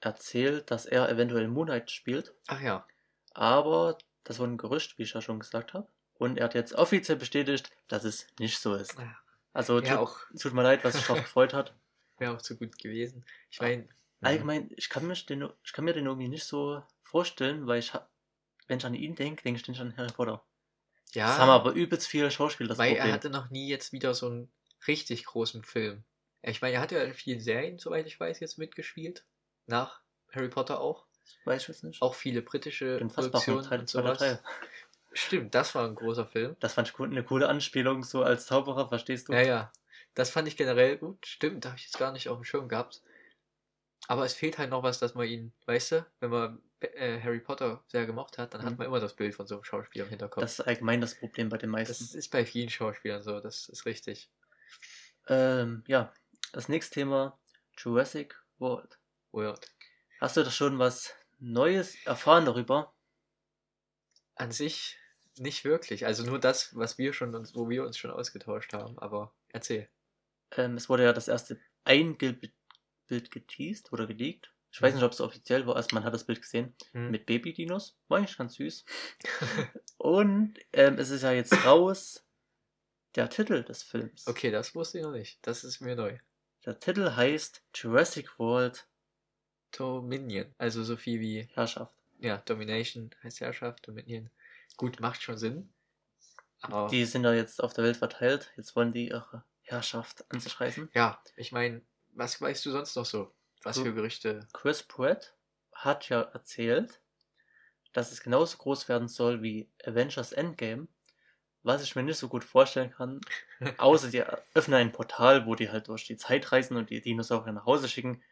erzählt, 0.00 0.70
dass 0.70 0.86
er 0.86 1.08
eventuell 1.08 1.48
Moon 1.48 1.66
Knight 1.66 1.90
spielt. 1.90 2.34
Ach 2.46 2.60
ja, 2.60 2.86
Aber 3.34 3.98
das 4.24 4.38
war 4.38 4.46
ein 4.46 4.56
Gerücht, 4.58 4.98
wie 4.98 5.02
ich 5.02 5.12
ja 5.14 5.20
schon 5.20 5.38
gesagt 5.40 5.74
habe. 5.74 5.88
Und 6.14 6.38
er 6.38 6.44
hat 6.44 6.54
jetzt 6.54 6.74
offiziell 6.74 7.18
bestätigt, 7.18 7.70
dass 7.86 8.04
es 8.04 8.26
nicht 8.38 8.58
so 8.58 8.74
ist. 8.74 8.98
Ja. 8.98 9.16
Also 9.52 9.80
tut, 9.80 9.90
auch, 9.92 10.18
tut 10.38 10.52
mir 10.52 10.62
leid, 10.62 10.84
was 10.84 10.94
sich 10.94 11.04
darauf 11.06 11.22
gefreut 11.24 11.54
hat. 11.54 11.74
wäre 12.18 12.34
auch 12.34 12.42
zu 12.42 12.56
gut 12.56 12.78
gewesen. 12.78 13.24
Ich 13.50 13.60
meine, 13.60 13.88
Allgemein, 14.20 14.70
ich 14.76 14.88
kann, 14.88 15.06
mich 15.06 15.26
den, 15.26 15.48
ich 15.62 15.72
kann 15.72 15.84
mir 15.84 15.92
den 15.92 16.06
irgendwie 16.06 16.28
nicht 16.28 16.44
so 16.44 16.82
vorstellen, 17.04 17.66
weil 17.66 17.78
ich 17.78 17.92
wenn 18.66 18.78
ich 18.78 18.84
an 18.84 18.94
ihn 18.94 19.14
denke, 19.14 19.42
denke 19.42 19.60
ich 19.60 19.68
nicht 19.68 19.80
an 19.80 19.96
Harry 19.96 20.12
Potter. 20.12 20.44
ja, 21.14 21.26
Das 21.28 21.38
haben 21.38 21.48
aber 21.48 21.72
übelst 21.72 22.06
viele 22.06 22.30
Schauspieler 22.30 22.68
das 22.70 22.78
weil 22.78 22.90
Problem. 22.90 23.08
er 23.08 23.14
hatte 23.14 23.30
noch 23.30 23.48
nie 23.50 23.68
jetzt 23.68 23.92
wieder 23.92 24.12
so 24.12 24.26
einen 24.26 24.52
richtig 24.86 25.24
großen 25.24 25.62
Film. 25.64 26.04
Ich 26.42 26.60
meine, 26.60 26.74
er 26.74 26.80
hat 26.80 26.92
ja 26.92 27.02
in 27.02 27.14
vielen 27.14 27.40
Serien, 27.40 27.78
soweit 27.78 28.06
ich 28.06 28.18
weiß, 28.18 28.40
jetzt 28.40 28.58
mitgespielt. 28.58 29.24
Nach 29.66 30.00
Harry 30.32 30.48
Potter 30.48 30.80
auch. 30.80 31.06
Weiß 31.44 31.62
ich 31.62 31.68
jetzt 31.68 31.84
nicht. 31.84 32.02
Auch 32.02 32.14
viele 32.14 32.42
britische 32.42 32.98
Produktionen 32.98 33.64
Teil, 33.64 33.80
und 33.80 33.88
sowas. 33.88 34.18
Teil. 34.18 34.40
Stimmt, 35.12 35.54
das 35.54 35.74
war 35.74 35.86
ein 35.86 35.94
großer 35.94 36.26
Film. 36.26 36.56
Das 36.60 36.74
fand 36.74 36.88
ich 36.88 36.98
eine 36.98 37.24
coole 37.24 37.48
Anspielung, 37.48 38.02
so 38.04 38.22
als 38.22 38.46
Zauberer, 38.46 38.88
verstehst 38.88 39.28
du? 39.28 39.32
Ja, 39.32 39.42
ja. 39.42 39.72
Das 40.14 40.30
fand 40.30 40.48
ich 40.48 40.56
generell 40.56 40.98
gut. 40.98 41.26
Stimmt, 41.26 41.64
da 41.64 41.70
habe 41.70 41.78
ich 41.78 41.84
jetzt 41.84 41.98
gar 41.98 42.12
nicht 42.12 42.28
auf 42.28 42.38
dem 42.38 42.44
Schirm 42.44 42.68
gehabt. 42.68 43.02
Aber 44.06 44.24
es 44.24 44.34
fehlt 44.34 44.58
halt 44.58 44.70
noch 44.70 44.82
was, 44.82 44.98
dass 44.98 45.14
man 45.14 45.26
ihn, 45.26 45.52
weißt 45.66 45.92
du, 45.92 46.06
wenn 46.20 46.30
man 46.30 46.62
äh, 46.80 47.20
Harry 47.20 47.40
Potter 47.40 47.82
sehr 47.88 48.06
gemocht 48.06 48.38
hat, 48.38 48.54
dann 48.54 48.62
hat 48.62 48.72
Mhm. 48.72 48.78
man 48.78 48.86
immer 48.86 49.00
das 49.00 49.14
Bild 49.14 49.34
von 49.34 49.46
so 49.46 49.56
einem 49.56 49.64
Schauspieler 49.64 50.04
im 50.04 50.10
Hinterkopf. 50.10 50.40
Das 50.42 50.58
ist 50.58 50.60
allgemein 50.66 51.00
das 51.00 51.14
Problem 51.14 51.48
bei 51.48 51.58
den 51.58 51.72
das 51.72 51.88
meisten. 51.88 52.16
ist 52.18 52.30
bei 52.30 52.44
vielen 52.46 52.68
Schauspielern 52.70 53.22
so, 53.22 53.40
das 53.40 53.68
ist 53.68 53.84
richtig. 53.86 54.30
Ähm, 55.28 55.84
ja, 55.86 56.12
das 56.52 56.68
nächste 56.68 56.94
Thema, 56.94 57.38
Jurassic 57.76 58.40
World. 58.58 58.98
Weird. 59.32 59.70
Hast 60.20 60.36
du 60.36 60.42
da 60.42 60.50
schon 60.50 60.78
was 60.78 61.14
Neues 61.38 61.94
erfahren 62.06 62.46
darüber? 62.46 62.94
An 64.38 64.52
sich 64.52 64.96
nicht 65.36 65.64
wirklich. 65.64 66.06
Also 66.06 66.24
nur 66.24 66.38
das, 66.38 66.74
was 66.76 66.98
wir 66.98 67.12
schon 67.12 67.34
uns, 67.34 67.54
wo 67.54 67.68
wir 67.68 67.84
uns 67.84 67.96
schon 67.98 68.10
ausgetauscht 68.10 68.72
haben, 68.72 68.98
aber 68.98 69.32
erzähl. 69.50 69.88
Ähm, 70.56 70.76
es 70.76 70.88
wurde 70.88 71.04
ja 71.04 71.12
das 71.12 71.28
erste 71.28 71.60
Einbild 71.84 72.52
Bild 73.06 73.30
geteased 73.30 73.92
oder 73.92 74.06
geleakt. 74.06 74.52
Ich 74.70 74.82
weiß 74.82 74.92
Mhm. 74.92 74.96
nicht, 74.98 75.04
ob 75.06 75.12
es 75.12 75.20
offiziell 75.20 75.66
war, 75.66 75.76
erst 75.76 75.92
man 75.94 76.04
hat 76.04 76.12
das 76.12 76.24
Bild 76.24 76.42
gesehen 76.42 76.74
Hm. 76.92 77.10
mit 77.10 77.24
Baby-Dinos. 77.26 77.96
War 78.08 78.18
eigentlich 78.18 78.36
ganz 78.36 78.54
süß. 78.54 78.84
Und 79.96 80.58
ähm, 80.72 80.98
es 80.98 81.08
ist 81.10 81.22
ja 81.22 81.32
jetzt 81.32 81.64
raus 81.64 82.24
der 83.14 83.30
Titel 83.30 83.64
des 83.64 83.82
Films. 83.82 84.26
okay, 84.26 84.50
das 84.50 84.74
wusste 84.74 84.98
ich 84.98 85.04
noch 85.04 85.12
nicht. 85.12 85.38
Das 85.42 85.64
ist 85.64 85.80
mir 85.80 85.96
neu. 85.96 86.18
Der 86.66 86.78
Titel 86.78 87.12
heißt 87.16 87.62
Jurassic 87.74 88.38
World 88.38 88.86
Dominion. 89.76 90.54
Also 90.58 90.84
so 90.84 90.96
viel 90.96 91.20
wie, 91.20 91.48
Herrschaft. 91.54 91.96
ja, 92.20 92.38
Domination 92.38 93.10
heißt 93.22 93.40
Herrschaft, 93.40 93.86
Dominion. 93.88 94.28
Gut, 94.76 95.00
macht 95.00 95.22
schon 95.22 95.38
Sinn. 95.38 95.72
Aber 96.62 96.88
Die 96.88 97.04
sind 97.04 97.24
ja 97.24 97.32
jetzt 97.32 97.62
auf 97.62 97.72
der 97.72 97.84
Welt 97.84 97.96
verteilt. 97.96 98.52
Jetzt 98.56 98.74
wollen 98.76 98.92
die 98.92 99.08
ihre 99.08 99.44
Herrschaft 99.62 100.24
an 100.32 100.40
sich 100.40 100.58
reißen. 100.60 100.90
ja, 100.94 101.22
ich 101.36 101.52
meine, 101.52 101.82
was 102.14 102.40
weißt 102.40 102.64
du 102.66 102.70
sonst 102.70 102.96
noch 102.96 103.06
so? 103.06 103.32
Was 103.62 103.76
So- 103.76 103.84
für 103.84 103.94
Gerüchte? 103.94 104.46
Chris 104.52 104.82
Pratt 104.82 105.34
hat 105.72 106.08
ja 106.08 106.22
erzählt, 106.22 107.00
dass 107.92 108.12
es 108.12 108.22
genauso 108.22 108.58
groß 108.58 108.88
werden 108.88 109.08
soll 109.08 109.42
wie 109.42 109.68
Avengers 109.84 110.32
Endgame. 110.32 110.88
Was 111.64 111.82
ich 111.82 111.96
mir 111.96 112.02
nicht 112.04 112.18
so 112.18 112.28
gut 112.28 112.44
vorstellen 112.44 112.90
kann, 112.92 113.20
außer 113.78 114.10
die 114.10 114.22
öffnen 114.54 114.78
ein 114.80 114.92
Portal, 114.92 115.46
wo 115.46 115.54
die 115.54 115.70
halt 115.70 115.88
durch 115.88 116.06
die 116.06 116.16
Zeit 116.16 116.50
reisen 116.52 116.76
und 116.76 116.90
die 116.90 117.00
Dinosaurier 117.00 117.52
nach 117.52 117.66
Hause 117.66 117.88
schicken. 117.88 118.22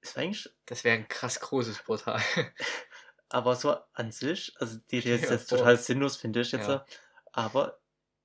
Ist 0.00 0.16
eigentlich, 0.16 0.48
Das 0.66 0.84
wäre 0.84 0.96
ein 0.96 1.08
krass 1.08 1.40
großes 1.40 1.82
Portal. 1.82 2.20
aber 3.28 3.56
so 3.56 3.76
an 3.92 4.10
sich, 4.10 4.54
also 4.58 4.78
die 4.90 4.98
Idee 4.98 5.16
ist 5.16 5.24
Ja, 5.24 5.32
jetzt 5.32 5.50
total 5.50 5.76
sinnlos, 5.78 6.16
finde 6.16 6.40
ich 6.40 6.52
jetzt. 6.52 6.68
Ja. 6.68 6.84
Aber 7.32 7.78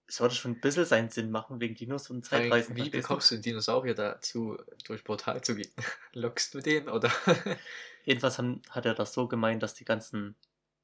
es 0.08 0.18
sollte 0.18 0.36
schon 0.36 0.52
ein 0.52 0.62
bisschen 0.62 0.86
seinen 0.86 1.10
Sinn 1.10 1.32
machen 1.32 1.60
wegen 1.60 1.76
Dinos 1.76 2.10
und 2.10 2.26
Zeitreisen. 2.26 2.76
Wie 2.76 2.90
bekommst 2.90 3.32
du 3.32 3.36
einen 3.36 3.42
Dinosaurier 3.42 3.96
dazu, 3.96 4.58
durch 4.86 5.04
Portal 5.04 5.42
zu 5.42 5.56
gehen? 5.56 5.72
Lockst 6.14 6.54
du 6.54 6.62
den 6.62 6.90
oder? 6.90 7.12
Jedenfalls 8.06 8.38
haben, 8.38 8.62
hat 8.70 8.86
er 8.86 8.94
das 8.94 9.14
so 9.14 9.28
gemeint, 9.28 9.64
dass 9.64 9.74
die 9.74 9.86
ganzen 9.86 10.36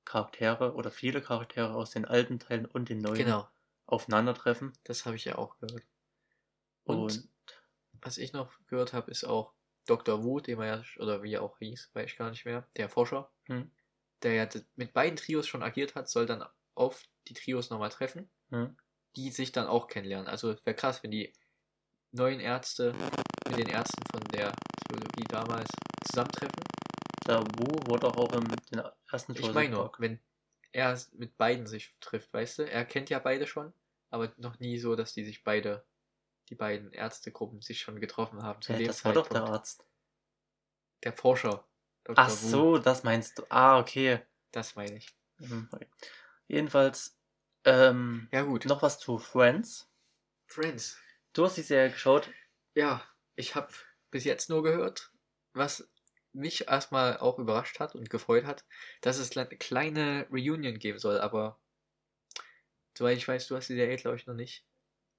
Charaktere 0.05 0.73
oder 0.73 0.89
viele 0.89 1.21
Charaktere 1.21 1.73
aus 1.73 1.91
den 1.91 2.05
alten 2.05 2.39
Teilen 2.39 2.65
und 2.65 2.89
den 2.89 2.99
neuen 2.99 3.17
genau, 3.17 3.47
aufeinandertreffen. 3.85 4.73
das 4.85 5.05
habe 5.05 5.15
ich 5.15 5.25
ja 5.25 5.38
auch 5.38 5.59
gehört. 5.59 5.83
Und, 6.85 6.97
Und, 6.97 7.29
was 8.01 8.17
ich 8.17 8.33
noch 8.33 8.51
gehört 8.67 8.93
habe, 8.93 9.11
ist 9.11 9.25
auch 9.25 9.53
Dr. 9.85 10.23
Wu, 10.23 10.39
den 10.39 10.57
man 10.57 10.67
ja, 10.67 10.83
oder 10.97 11.23
wie 11.23 11.33
er 11.33 11.43
auch 11.43 11.57
hieß, 11.59 11.91
weiß 11.93 12.09
ich 12.11 12.17
gar 12.17 12.29
nicht 12.29 12.45
mehr, 12.45 12.67
der 12.77 12.89
Forscher, 12.89 13.29
hm, 13.45 13.69
der 14.23 14.33
ja 14.33 14.49
mit 14.75 14.93
beiden 14.93 15.15
Trios 15.17 15.47
schon 15.47 15.63
agiert 15.63 15.95
hat, 15.95 16.09
soll 16.09 16.25
dann 16.25 16.43
auf 16.75 17.03
die 17.27 17.33
Trios 17.33 17.69
nochmal 17.69 17.89
treffen, 17.89 18.29
hm, 18.49 18.77
die 19.15 19.31
sich 19.31 19.51
dann 19.51 19.67
auch 19.67 19.88
kennenlernen. 19.88 20.27
Also 20.27 20.55
wäre 20.65 20.75
krass, 20.75 21.03
wenn 21.03 21.11
die 21.11 21.33
neuen 22.11 22.39
Ärzte 22.39 22.93
mit 23.49 23.57
den 23.59 23.69
Ärzten 23.69 24.03
von 24.11 24.23
der 24.31 24.53
Trilogie 24.88 25.25
damals 25.29 25.69
zusammentreffen. 26.05 26.63
der 27.27 27.41
Wu 27.41 27.65
wurde 27.89 28.07
auch, 28.07 28.17
auch 28.17 28.33
im 28.33 28.47
den 28.71 28.81
ersten 29.11 29.33
Ich 29.33 29.39
Jurassic 29.39 29.53
meine 29.53 29.69
nur, 29.69 29.93
wenn 29.99 30.19
er 30.71 30.99
mit 31.13 31.38
beiden 31.38 31.67
sich 31.67 31.95
trifft, 31.99 32.33
weißt 32.33 32.59
du? 32.59 32.69
Er 32.69 32.85
kennt 32.85 33.09
ja 33.09 33.19
beide 33.19 33.47
schon, 33.47 33.73
aber 34.09 34.33
noch 34.38 34.59
nie 34.59 34.77
so, 34.79 34.95
dass 34.95 35.13
die 35.13 35.25
sich 35.25 35.43
beide, 35.43 35.85
die 36.49 36.55
beiden 36.55 36.93
Ärztegruppen 36.93 37.61
sich 37.61 37.81
schon 37.81 37.99
getroffen 38.01 38.43
haben. 38.43 38.61
Zu 38.61 38.73
Hä, 38.73 38.77
dem 38.77 38.88
das 38.88 39.03
war 39.05 39.13
doch 39.13 39.27
der 39.27 39.41
Zeitpunkt. 39.41 39.49
Arzt. 39.49 39.85
der 41.03 41.11
Forscher. 41.13 41.68
Dr. 42.16 42.24
Ach 42.25 42.30
Wu. 42.30 42.50
so, 42.50 42.78
das 42.80 43.04
meinst 43.04 43.38
du. 43.38 43.44
Ah, 43.50 43.80
okay. 43.80 44.22
Das 44.51 44.75
meine 44.75 44.98
ich. 44.98 45.16
Mhm, 45.38 45.70
okay. 45.72 45.88
Jedenfalls, 46.48 47.16
ähm, 47.66 48.28
Ja, 48.32 48.42
gut. 48.42 48.66
noch 48.66 48.82
was 48.82 49.00
zu 49.00 49.20
Friends. 49.20 49.88
Friends. 50.48 50.98
Du 51.34 51.46
hast 51.46 51.58
die 51.58 51.62
Serie 51.62 51.92
geschaut. 51.92 52.32
Ja, 52.74 53.04
ich 53.36 53.54
habe 53.56 53.72
bis 54.10 54.24
jetzt 54.24 54.50
nur 54.50 54.63
gehört, 54.63 55.12
was 55.54 55.88
mich 56.34 56.68
erstmal 56.68 57.18
auch 57.18 57.38
überrascht 57.38 57.80
hat 57.80 57.94
und 57.94 58.10
gefreut 58.10 58.46
hat, 58.46 58.66
dass 59.01 59.18
es 59.20 59.38
eine 59.38 59.48
kleine 59.48 60.28
Reunion 60.32 60.80
geben 60.80 60.98
soll, 60.98 61.20
aber 61.20 61.60
soweit 62.98 63.18
ich 63.18 63.28
weiß, 63.28 63.48
du 63.48 63.56
hast 63.56 63.68
die 63.70 63.75
Serie, 63.75 63.98
glaube 63.98 64.18
ich, 64.18 64.25
noch 64.25 64.34
nicht 64.34 64.66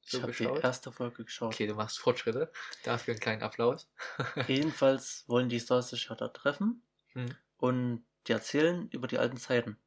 Ich 0.04 0.12
so 0.12 0.22
habe 0.22 0.32
die 0.32 0.44
erste 0.44 0.92
Folge 0.92 1.24
geschaut. 1.24 1.54
Okay, 1.54 1.66
du 1.66 1.74
machst 1.74 1.98
Fortschritte. 1.98 2.50
Dafür 2.84 3.12
einen 3.12 3.20
kleinen 3.20 3.42
Applaus. 3.42 3.88
Jedenfalls 4.46 5.24
wollen 5.28 5.48
die 5.48 5.60
Stars 5.60 5.90
sich 5.90 6.08
ja 6.08 6.14
da 6.14 6.28
treffen 6.28 6.82
Hm. 7.14 7.30
und 7.58 8.04
die 8.26 8.32
erzählen 8.32 8.88
über 8.90 9.06
die 9.08 9.18
alten 9.18 9.36
Zeiten. 9.36 9.78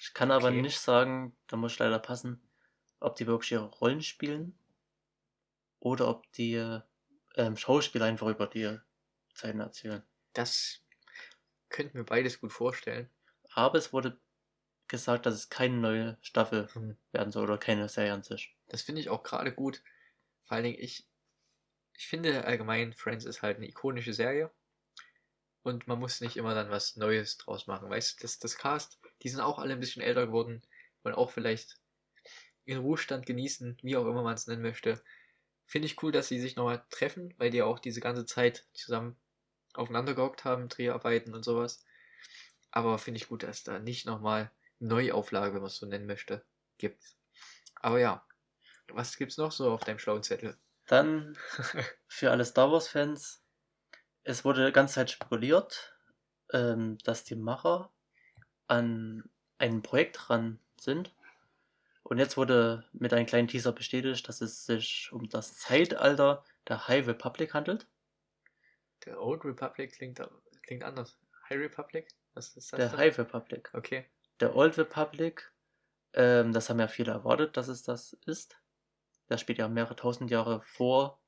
Ich 0.00 0.14
kann 0.14 0.30
aber 0.30 0.50
Okay. 0.50 0.60
nicht 0.62 0.80
sagen, 0.80 1.36
da 1.48 1.56
muss 1.56 1.72
ich 1.74 1.78
leider 1.80 1.98
passen, 1.98 2.42
ob 3.00 3.16
die 3.16 3.26
wirklich 3.26 3.52
ihre 3.52 3.66
Rollen 3.70 4.02
spielen 4.02 4.58
oder 5.80 6.08
ob 6.08 6.30
die 6.32 6.54
ähm, 7.36 7.56
Schauspieler 7.56 8.06
einfach 8.06 8.28
über 8.28 8.46
die 8.46 8.78
Zeiten 9.34 9.60
erzählen. 9.60 10.02
Das 10.34 10.80
könnte 11.70 11.96
mir 11.98 12.04
beides 12.04 12.40
gut 12.40 12.52
vorstellen. 12.52 13.10
Aber 13.54 13.78
es 13.78 13.92
wurde 13.92 14.20
gesagt, 14.92 15.26
dass 15.26 15.34
es 15.34 15.48
keine 15.48 15.76
neue 15.76 16.18
Staffel 16.20 16.68
Hm. 16.74 16.96
werden 17.10 17.32
soll 17.32 17.44
oder 17.44 17.58
keine 17.58 17.88
Serie 17.88 18.12
an 18.12 18.22
sich. 18.22 18.54
Das 18.68 18.82
finde 18.82 19.00
ich 19.00 19.08
auch 19.08 19.24
gerade 19.24 19.52
gut. 19.52 19.82
Vor 20.44 20.54
allen 20.54 20.64
Dingen, 20.64 20.78
ich, 20.78 21.08
ich 21.96 22.06
finde 22.06 22.44
allgemein, 22.44 22.92
Friends 22.92 23.24
ist 23.24 23.42
halt 23.42 23.56
eine 23.56 23.66
ikonische 23.66 24.12
Serie. 24.12 24.52
Und 25.62 25.86
man 25.86 25.98
muss 25.98 26.20
nicht 26.20 26.36
immer 26.36 26.54
dann 26.54 26.70
was 26.70 26.96
Neues 26.96 27.38
draus 27.38 27.66
machen. 27.66 27.88
Weißt 27.88 28.18
du, 28.18 28.22
das, 28.22 28.38
das 28.38 28.58
Cast, 28.58 29.00
die 29.22 29.28
sind 29.28 29.40
auch 29.40 29.58
alle 29.58 29.72
ein 29.72 29.80
bisschen 29.80 30.02
älter 30.02 30.26
geworden, 30.26 30.62
wollen 31.02 31.14
auch 31.14 31.30
vielleicht 31.30 31.80
ihren 32.64 32.82
Ruhestand 32.82 33.26
genießen, 33.26 33.78
wie 33.82 33.96
auch 33.96 34.06
immer 34.06 34.22
man 34.22 34.34
es 34.34 34.46
nennen 34.46 34.62
möchte. 34.62 35.02
Finde 35.66 35.86
ich 35.86 36.02
cool, 36.02 36.12
dass 36.12 36.28
sie 36.28 36.40
sich 36.40 36.56
nochmal 36.56 36.84
treffen, 36.90 37.34
weil 37.38 37.50
die 37.50 37.58
ja 37.58 37.64
auch 37.64 37.78
diese 37.78 38.00
ganze 38.00 38.26
Zeit 38.26 38.66
zusammen 38.74 39.16
aufeinander 39.74 40.14
gehockt 40.14 40.44
haben, 40.44 40.68
Dreharbeiten 40.68 41.34
und 41.34 41.44
sowas. 41.44 41.84
Aber 42.70 42.98
finde 42.98 43.18
ich 43.18 43.28
gut, 43.28 43.42
dass 43.42 43.64
da 43.64 43.78
nicht 43.78 44.06
nochmal 44.06 44.50
Neuauflage, 44.82 45.54
wenn 45.54 45.62
man 45.62 45.68
es 45.68 45.76
so 45.76 45.86
nennen 45.86 46.06
möchte, 46.06 46.44
gibt. 46.78 47.16
Aber 47.76 47.98
ja, 47.98 48.26
was 48.88 49.16
gibt's 49.16 49.38
noch 49.38 49.52
so 49.52 49.72
auf 49.72 49.84
deinem 49.84 49.98
schlauen 49.98 50.22
Zettel? 50.22 50.58
Dann 50.86 51.38
für 52.08 52.30
alle 52.30 52.44
Star 52.44 52.70
Wars-Fans, 52.70 53.42
es 54.24 54.44
wurde 54.44 54.66
die 54.66 54.72
ganze 54.72 54.94
Zeit 54.94 55.10
spekuliert, 55.10 55.96
ähm, 56.52 56.98
dass 57.04 57.24
die 57.24 57.36
Macher 57.36 57.92
an 58.66 59.28
einem 59.58 59.82
Projekt 59.82 60.18
dran 60.20 60.58
sind. 60.76 61.14
Und 62.02 62.18
jetzt 62.18 62.36
wurde 62.36 62.84
mit 62.92 63.12
einem 63.14 63.26
kleinen 63.26 63.48
Teaser 63.48 63.72
bestätigt, 63.72 64.28
dass 64.28 64.40
es 64.40 64.66
sich 64.66 65.10
um 65.12 65.28
das 65.28 65.56
Zeitalter 65.56 66.44
der 66.68 66.88
High 66.88 67.06
Republic 67.06 67.54
handelt. 67.54 67.86
Der 69.06 69.20
Old 69.20 69.44
Republic 69.44 69.92
klingt, 69.92 70.20
klingt 70.62 70.82
anders. 70.82 71.18
High 71.48 71.58
Republic? 71.58 72.08
Was 72.34 72.56
ist 72.56 72.72
das? 72.72 72.78
Der 72.78 72.88
dann? 72.88 72.98
High 72.98 73.18
Republic. 73.18 73.70
Okay. 73.72 74.06
Der 74.42 74.56
Old 74.56 74.76
Republic, 74.76 75.52
ähm, 76.14 76.52
das 76.52 76.68
haben 76.68 76.80
ja 76.80 76.88
viele 76.88 77.12
erwartet, 77.12 77.56
dass 77.56 77.68
es 77.68 77.84
das 77.84 78.14
ist. 78.26 78.60
Das 79.28 79.40
spielt 79.40 79.58
ja 79.58 79.68
mehrere 79.68 79.94
tausend 79.94 80.32
Jahre 80.32 80.62
vor 80.62 81.22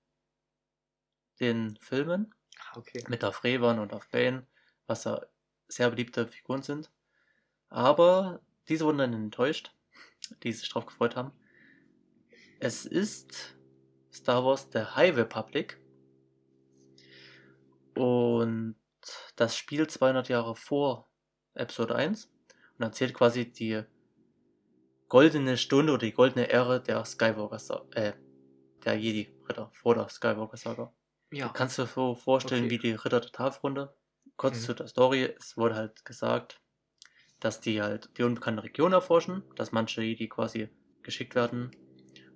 den 1.38 1.76
Filmen. 1.76 2.34
Ah, 2.58 2.78
okay. 2.78 3.04
mit 3.06 3.22
Darth 3.22 3.44
Revan 3.44 3.78
und 3.78 3.92
Darth 3.92 4.10
Bane, 4.10 4.48
was 4.88 5.04
ja 5.04 5.24
sehr 5.68 5.90
beliebte 5.90 6.26
Figuren 6.26 6.62
sind. 6.62 6.90
Aber 7.68 8.40
diese 8.66 8.84
wurden 8.84 8.98
dann 8.98 9.12
enttäuscht, 9.12 9.72
die 10.42 10.50
sich 10.50 10.68
drauf 10.68 10.86
gefreut 10.86 11.14
haben. 11.14 11.30
Es 12.58 12.84
ist 12.84 13.54
Star 14.12 14.44
Wars 14.44 14.70
der 14.70 14.96
High 14.96 15.16
Republic 15.16 15.80
und 17.94 18.74
das 19.36 19.56
spielt 19.56 19.92
200 19.92 20.28
Jahre 20.28 20.56
vor 20.56 21.08
Episode 21.54 21.94
1 21.94 22.33
und 22.78 22.84
erzählt 22.84 23.14
quasi 23.14 23.50
die 23.50 23.82
goldene 25.08 25.56
Stunde 25.56 25.92
oder 25.92 26.06
die 26.06 26.12
goldene 26.12 26.48
Ära 26.50 26.78
der 26.78 27.04
Skywalker, 27.04 27.86
äh, 27.94 28.12
der 28.84 28.94
Jedi-Ritter 28.98 29.70
vor 29.72 29.94
der 29.94 30.08
Skywalker-Saga. 30.08 30.92
Ja. 31.32 31.48
Kannst 31.48 31.78
du 31.78 31.82
dir 31.82 31.88
so 31.88 32.14
vorstellen 32.14 32.64
Okay. 32.64 32.70
wie 32.70 32.78
die 32.78 32.92
Ritter 32.92 33.20
der 33.20 33.30
Tafelrunde? 33.32 33.96
Kurz 34.36 34.58
Mhm. 34.58 34.62
zu 34.64 34.74
der 34.74 34.88
Story, 34.88 35.34
es 35.38 35.56
wurde 35.56 35.74
halt 35.76 36.04
gesagt, 36.04 36.60
dass 37.40 37.60
die 37.60 37.82
halt 37.82 38.10
die 38.18 38.22
unbekannte 38.22 38.64
Region 38.64 38.92
erforschen, 38.92 39.44
dass 39.56 39.72
manche 39.72 40.02
Jedi 40.02 40.28
quasi 40.28 40.68
geschickt 41.02 41.34
werden 41.34 41.70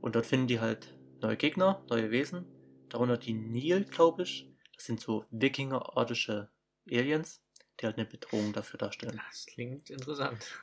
und 0.00 0.14
dort 0.14 0.26
finden 0.26 0.46
die 0.46 0.60
halt 0.60 0.94
neue 1.20 1.36
Gegner, 1.36 1.84
neue 1.88 2.10
Wesen, 2.10 2.46
darunter 2.88 3.16
die 3.16 3.34
Nil, 3.34 3.84
glaube 3.84 4.22
ich. 4.22 4.52
Das 4.74 4.84
sind 4.84 5.00
so 5.00 5.24
Wikinger-artische 5.30 6.50
Aliens, 6.88 7.42
die 7.80 7.86
halt 7.86 7.96
eine 7.96 8.06
Bedrohung 8.06 8.52
dafür 8.52 8.78
darstellen. 8.78 9.20
Das 9.28 9.46
klingt 9.46 9.90
interessant. 9.90 10.62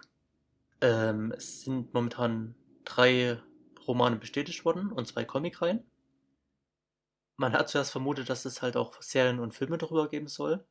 Ähm, 0.81 1.31
es 1.31 1.61
sind 1.63 1.93
momentan 1.93 2.55
drei 2.83 3.41
Romane 3.87 4.17
bestätigt 4.17 4.65
worden 4.65 4.91
und 4.91 5.07
zwei 5.07 5.25
Comicreihen. 5.25 5.83
Man 7.37 7.53
hat 7.53 7.69
zuerst 7.69 7.91
vermutet, 7.91 8.29
dass 8.29 8.45
es 8.45 8.61
halt 8.61 8.77
auch 8.77 9.01
Serien 9.01 9.39
und 9.39 9.53
Filme 9.53 9.77
darüber 9.77 10.07
geben 10.09 10.27
soll, 10.27 10.65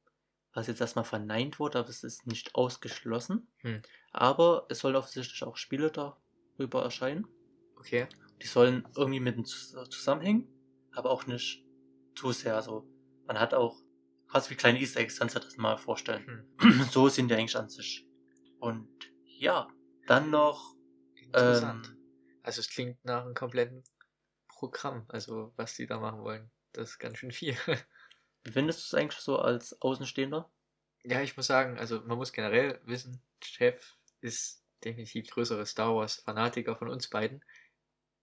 was 0.52 0.66
jetzt 0.66 0.80
erstmal 0.80 1.04
verneint 1.04 1.58
wurde, 1.58 1.78
aber 1.78 1.88
es 1.88 2.04
ist 2.04 2.26
nicht 2.26 2.54
ausgeschlossen. 2.54 3.48
Hm. 3.58 3.82
Aber 4.12 4.66
es 4.68 4.78
sollen 4.78 4.96
offensichtlich 4.96 5.42
auch 5.42 5.56
Spiele 5.56 5.90
darüber 5.90 6.82
erscheinen. 6.82 7.26
Okay. 7.76 8.06
Die 8.40 8.46
sollen 8.46 8.86
irgendwie 8.96 9.20
mit 9.20 9.46
zusammenhängen, 9.46 10.48
aber 10.92 11.10
auch 11.10 11.26
nicht 11.26 11.64
zu 12.14 12.32
sehr. 12.32 12.56
Also 12.56 12.86
man 13.26 13.38
hat 13.38 13.52
auch 13.52 13.84
quasi 14.35 14.50
wie 14.50 14.57
kleine 14.57 14.81
Easter 14.81 14.99
Eggs, 14.99 15.21
kannst 15.21 15.37
du 15.37 15.38
dir 15.38 15.45
das 15.47 15.57
mal 15.59 15.76
vorstellen. 15.76 16.49
Hm. 16.59 16.83
so 16.91 17.09
sind 17.09 17.29
die 17.29 17.35
eigentlich 17.35 17.57
an 17.57 17.69
sich. 17.69 18.05
Und 18.59 18.88
ja, 19.23 19.69
dann 20.09 20.31
noch 20.31 20.75
Interessant. 21.14 21.87
ähm, 21.87 21.97
also 22.43 22.61
es 22.61 22.69
klingt 22.69 23.05
nach 23.05 23.25
einem 23.25 23.35
kompletten 23.35 23.85
Programm, 24.49 25.05
also 25.07 25.53
was 25.55 25.76
die 25.76 25.87
da 25.87 26.00
machen 26.00 26.23
wollen. 26.23 26.50
Das 26.73 26.91
ist 26.91 26.99
ganz 26.99 27.19
schön 27.19 27.31
viel. 27.31 27.57
Wie 28.43 28.50
findest 28.50 28.81
du 28.81 28.97
es 28.97 29.00
eigentlich 29.00 29.21
so 29.21 29.38
als 29.38 29.81
Außenstehender? 29.81 30.50
ja, 31.05 31.21
ich 31.21 31.37
muss 31.37 31.47
sagen, 31.47 31.79
also 31.79 32.00
man 32.00 32.19
muss 32.19 32.33
generell 32.33 32.81
wissen, 32.85 33.23
Chef 33.41 33.95
ist 34.21 34.64
definitiv 34.83 35.29
größere 35.29 35.64
Star 35.67 35.95
Wars 35.95 36.17
Fanatiker 36.17 36.75
von 36.75 36.88
uns 36.88 37.09
beiden. 37.09 37.45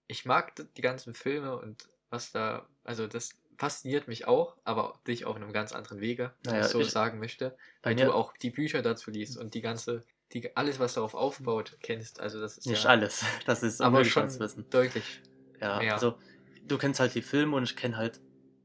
Ich 0.08 0.26
mag 0.26 0.56
die 0.76 0.82
ganzen 0.82 1.14
Filme 1.14 1.56
und 1.58 1.88
was 2.10 2.32
da, 2.32 2.68
also 2.84 3.08
das 3.08 3.41
fasziniert 3.62 4.08
mich 4.08 4.26
auch, 4.28 4.58
aber 4.64 5.00
dich 5.08 5.26
auf 5.26 5.36
einem 5.36 5.54
ganz 5.54 5.72
anderen 5.72 6.00
Wege, 6.02 6.34
wenn 6.42 6.54
Naja, 6.54 6.66
ich 6.66 6.72
so 6.72 6.80
ich- 6.82 6.90
sagen 6.92 7.20
möchte, 7.20 7.56
weil 7.84 7.96
du 7.96 8.12
auch 8.12 8.36
die 8.38 8.50
Bücher 8.50 8.82
dazu 8.82 9.12
liest 9.12 9.38
und 9.38 9.54
die 9.54 9.62
ganze, 9.62 10.04
die, 10.34 10.56
alles, 10.56 10.80
was 10.80 10.96
darauf 10.96 11.14
aufbaut, 11.14 11.78
kennst. 11.82 12.20
Also 12.20 12.42
das 12.42 12.58
ist 12.58 12.66
nicht 12.66 12.84
ja 12.86 12.90
alles. 12.90 13.24
Das 13.46 13.62
ist 13.62 13.80
aber 13.82 14.04
schon 14.04 14.28
wissen. 14.40 14.66
deutlich 14.72 15.22
Ja, 15.60 15.80
ja. 15.82 15.94
also 15.94 16.18
du 16.64 16.78
kennst 16.80 17.00
halt 17.00 17.14
die 17.14 17.22
Filme 17.22 17.56
und 17.56 17.64
ich 17.64 17.76
kenne 17.76 17.98
halt 17.98 18.20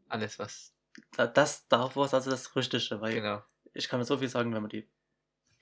alles, 0.09 0.39
was, 0.39 0.73
da- 1.17 1.27
das 1.27 1.57
Star 1.65 1.95
Wars, 1.95 2.15
also 2.15 2.31
das 2.31 2.57
Richtige, 2.57 3.01
weil 3.03 3.15
genau. 3.15 3.43
ich 3.75 3.89
kann 3.89 3.99
mir 4.01 4.07
so 4.07 4.17
viel 4.17 4.29
sagen, 4.31 4.55
wenn 4.55 4.63
man 4.63 4.71
die 4.71 4.89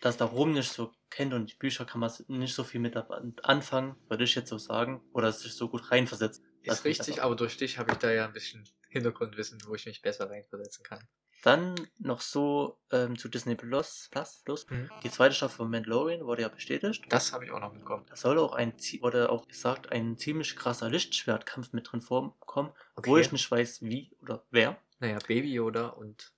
das 0.00 0.16
darum 0.16 0.52
nicht 0.52 0.70
so 0.70 0.92
kennt 1.10 1.32
und 1.32 1.50
die 1.50 1.56
Bücher 1.56 1.84
kann 1.86 2.00
man 2.00 2.12
nicht 2.28 2.54
so 2.54 2.62
viel 2.62 2.80
mit 2.80 2.94
an- 2.96 3.34
anfangen, 3.42 3.96
würde 4.08 4.24
ich 4.24 4.34
jetzt 4.34 4.50
so 4.50 4.58
sagen, 4.58 5.02
oder 5.12 5.32
sich 5.32 5.54
so 5.54 5.68
gut 5.68 5.90
reinversetzt. 5.90 6.42
Ist 6.62 6.84
richtig, 6.84 7.22
aber 7.22 7.34
durch 7.36 7.56
dich 7.56 7.78
habe 7.78 7.92
ich 7.92 7.98
da 7.98 8.10
ja 8.10 8.26
ein 8.26 8.32
bisschen 8.32 8.64
Hintergrundwissen, 8.94 9.60
wo 9.66 9.74
ich 9.74 9.84
mich 9.86 10.00
besser 10.02 10.30
reinversetzen 10.30 10.82
kann. 10.84 11.06
Dann 11.42 11.74
noch 11.98 12.22
so 12.22 12.78
ähm, 12.90 13.18
zu 13.18 13.28
Disney 13.28 13.54
Plus, 13.54 14.08
Plus, 14.10 14.40
Plus. 14.46 14.70
Mhm. 14.70 14.88
Die 15.02 15.10
zweite 15.10 15.34
Staffel 15.34 15.56
von 15.58 15.70
Mandalorian 15.70 16.24
wurde 16.24 16.40
ja 16.42 16.48
bestätigt. 16.48 17.04
Das 17.10 17.32
habe 17.34 17.44
ich 17.44 17.50
auch 17.50 17.60
noch 17.60 17.70
mitbekommen. 17.72 18.06
Da 18.08 18.16
soll 18.16 18.38
auch 18.38 18.54
ein, 18.54 18.72
wurde 19.02 19.28
auch 19.28 19.46
gesagt, 19.46 19.92
ein 19.92 20.16
ziemlich 20.16 20.56
krasser 20.56 20.88
Lichtschwertkampf 20.88 21.74
mit 21.74 21.92
drin 21.92 22.00
vorkommen, 22.00 22.72
obwohl 22.96 23.18
Okay. 23.18 23.26
ich 23.26 23.32
nicht 23.32 23.50
weiß, 23.50 23.82
wie 23.82 24.10
oder 24.22 24.46
wer. 24.50 24.78
Naja, 25.00 25.18
Baby 25.26 25.52
Yoda 25.52 25.88
und 25.88 26.32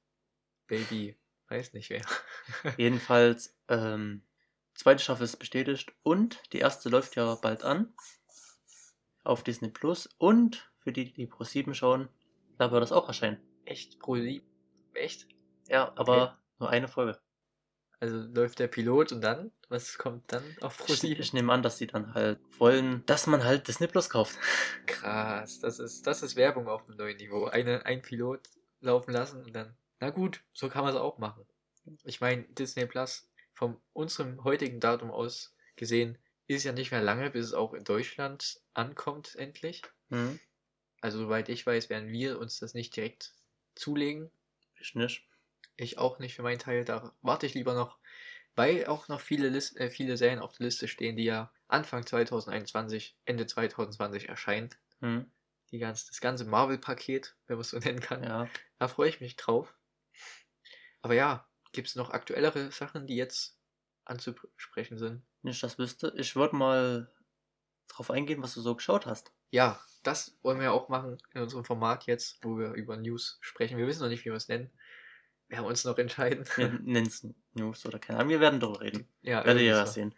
Baby, 0.67 1.17
weiß 1.49 1.73
nicht 1.75 1.91
wer. 1.91 2.03
Jedenfalls, 2.77 3.57
ähm, 3.69 4.23
zweite 4.75 5.05
Staffel 5.05 5.23
ist 5.25 5.37
bestätigt 5.37 5.93
und 6.03 6.53
die 6.53 6.59
erste 6.59 6.89
läuft 6.89 7.15
ja 7.15 7.37
bald 7.37 7.63
an 7.63 7.95
auf 9.25 9.43
Disney 9.45 9.69
Plus 9.71 10.09
und 10.19 10.71
für 10.81 10.93
die, 10.93 11.13
die 11.13 11.27
Pro 11.27 11.45
7 11.45 11.75
schauen, 11.75 12.09
da 12.59 12.71
wird 12.71 12.83
das 12.83 12.93
auch 12.93 13.09
erscheinen. 13.09 13.39
Echt? 13.65 13.99
Pro? 13.99 14.17
Echt? 14.95 15.27
Ja, 15.69 15.93
aber 15.97 16.39
nur 16.59 16.71
eine 16.71 16.89
Folge. 16.89 17.19
Also 17.99 18.17
läuft 18.19 18.59
der 18.59 18.69
Pilot 18.69 19.13
und 19.13 19.23
dann? 19.23 19.53
Was 19.69 19.97
kommt 19.99 20.31
dann 20.33 20.45
auf 20.61 20.77
Pro 20.79 20.93
Ich, 20.93 21.01
7? 21.01 21.21
ich 21.21 21.33
nehme 21.33 21.53
an, 21.53 21.63
dass 21.63 21.79
sie 21.79 21.87
dann 21.87 22.15
halt 22.15 22.39
wollen, 22.59 23.05
dass 23.07 23.27
man 23.27 23.43
halt 23.43 23.69
Disney 23.69 23.87
Plus 23.87 24.11
kauft. 24.11 24.39
Krass, 24.87 25.61
das 25.61 25.79
ist, 25.79 26.07
das 26.07 26.23
ist 26.23 26.37
Werbung 26.37 26.69
auf 26.69 26.87
einem 26.87 26.99
neuen 26.99 27.17
Niveau. 27.17 27.47
Eine, 27.47 27.85
ein 27.87 28.03
Pilot 28.03 28.49
laufen 28.81 29.13
lassen 29.13 29.43
und 29.43 29.55
dann 29.55 29.77
Na 29.99 30.11
gut, 30.11 30.45
so 30.53 30.69
kann 30.69 30.85
man 30.85 30.95
es 30.95 31.01
auch 31.01 31.19
machen. 31.19 31.47
Ich 32.05 32.21
meine, 32.21 32.43
Disney 32.45 32.87
Plus, 32.87 33.31
von 33.55 33.81
unserem 33.93 34.45
heutigen 34.45 34.79
Datum 34.81 35.11
aus 35.11 35.57
gesehen, 35.77 36.19
ist 36.47 36.65
ja 36.65 36.73
nicht 36.73 36.91
mehr 36.91 37.03
lange, 37.03 37.31
bis 37.31 37.47
es 37.47 37.55
auch 37.55 37.73
in 37.75 37.85
Deutschland 37.85 38.61
ankommt, 38.75 39.35
endlich. 39.37 39.83
Hm. 40.11 40.39
Also, 41.01 41.19
soweit 41.19 41.49
ich 41.49 41.67
weiß, 41.67 41.91
werden 41.91 42.09
wir 42.09 42.39
uns 42.39 42.59
das 42.59 42.75
nicht 42.75 42.97
direkt 42.97 43.35
zulegen. 43.75 44.31
Ich 44.81 44.95
nicht. 44.95 45.29
Ich 45.77 45.99
auch 45.99 46.19
nicht 46.19 46.35
für 46.35 46.43
meinen 46.43 46.59
Teil. 46.59 46.85
Da 46.85 47.13
warte 47.23 47.47
ich 47.47 47.55
lieber 47.55 47.75
noch, 47.75 47.99
weil 48.55 48.87
auch 48.87 49.09
noch 49.09 49.21
viele, 49.21 49.49
List 49.49 49.77
äh, 49.77 49.91
viele 49.91 50.17
Serien 50.17 50.41
auf 50.41 50.57
der 50.57 50.67
Liste 50.67 50.89
stehen, 50.89 51.17
die 51.17 51.25
ja 51.25 51.53
Anfang 51.69 52.07
2021, 52.07 53.17
Ende 53.25 53.47
2020 53.47 54.29
erscheinen. 54.29 54.71
Hm. 55.01 55.31
Die 55.71 55.79
ganz, 55.79 56.07
das 56.07 56.21
ganze 56.21 56.45
Marvel-Paket, 56.45 57.37
wenn 57.47 57.57
man 57.57 57.63
es 57.63 57.71
so 57.71 57.79
nennen 57.79 58.01
kann. 58.01 58.23
Ja. 58.23 58.49
Da 58.79 58.89
freue 58.89 59.09
ich 59.09 59.21
mich 59.21 59.37
drauf. 59.37 59.75
Aber 61.03 61.15
ja, 61.15 61.47
gibt 61.73 61.89
es 61.89 61.97
noch 61.97 62.11
aktuellere 62.11 62.71
Sachen, 62.71 63.07
die 63.07 63.17
jetzt 63.17 63.59
anzusprechen 64.05 64.97
sind? 64.97 65.23
Nicht 65.43 65.63
das 65.63 65.79
wüsste. 65.79 66.13
Ich 66.17 66.37
würde 66.37 66.57
mal 66.57 67.13
drauf 67.89 68.11
eingehen, 68.11 68.43
was 68.43 68.55
du 68.55 68.61
so 68.61 68.75
geschaut 68.75 69.07
hast. 69.07 69.33
Ja, 69.51 69.81
das 70.07 70.37
wollen 70.43 70.61
wir 70.61 70.73
auch 70.73 70.89
machen 70.89 71.19
in 71.35 71.43
unserem 71.43 71.65
Format 71.65 72.07
jetzt, 72.07 72.39
wo 72.43 72.59
wir 72.59 72.73
über 72.73 72.97
News 72.97 73.39
sprechen. 73.41 73.79
Wir 73.79 73.87
wissen 73.87 74.03
noch 74.03 74.09
nicht, 74.09 74.25
wie 74.25 74.31
wir 74.31 74.37
es 74.37 74.49
nennen. 74.49 74.71
Wir 75.49 75.59
haben 75.59 75.67
uns 75.67 75.85
noch 75.85 75.99
entscheiden. 75.99 76.45
Wir 76.57 76.69
nennen 76.71 77.07
es 77.07 77.27
News 77.55 77.87
oder 77.87 77.99
keine 77.99 78.19
Ahnung. 78.21 78.31
Wir 78.31 78.41
werden 78.41 78.61
darüber 78.61 78.81
reden. 78.81 79.09
ja, 79.23 79.45
Werdet 79.45 79.63
ihr 79.63 79.69
ja 79.69 79.87
so. 79.87 79.93
sehen. 79.93 80.15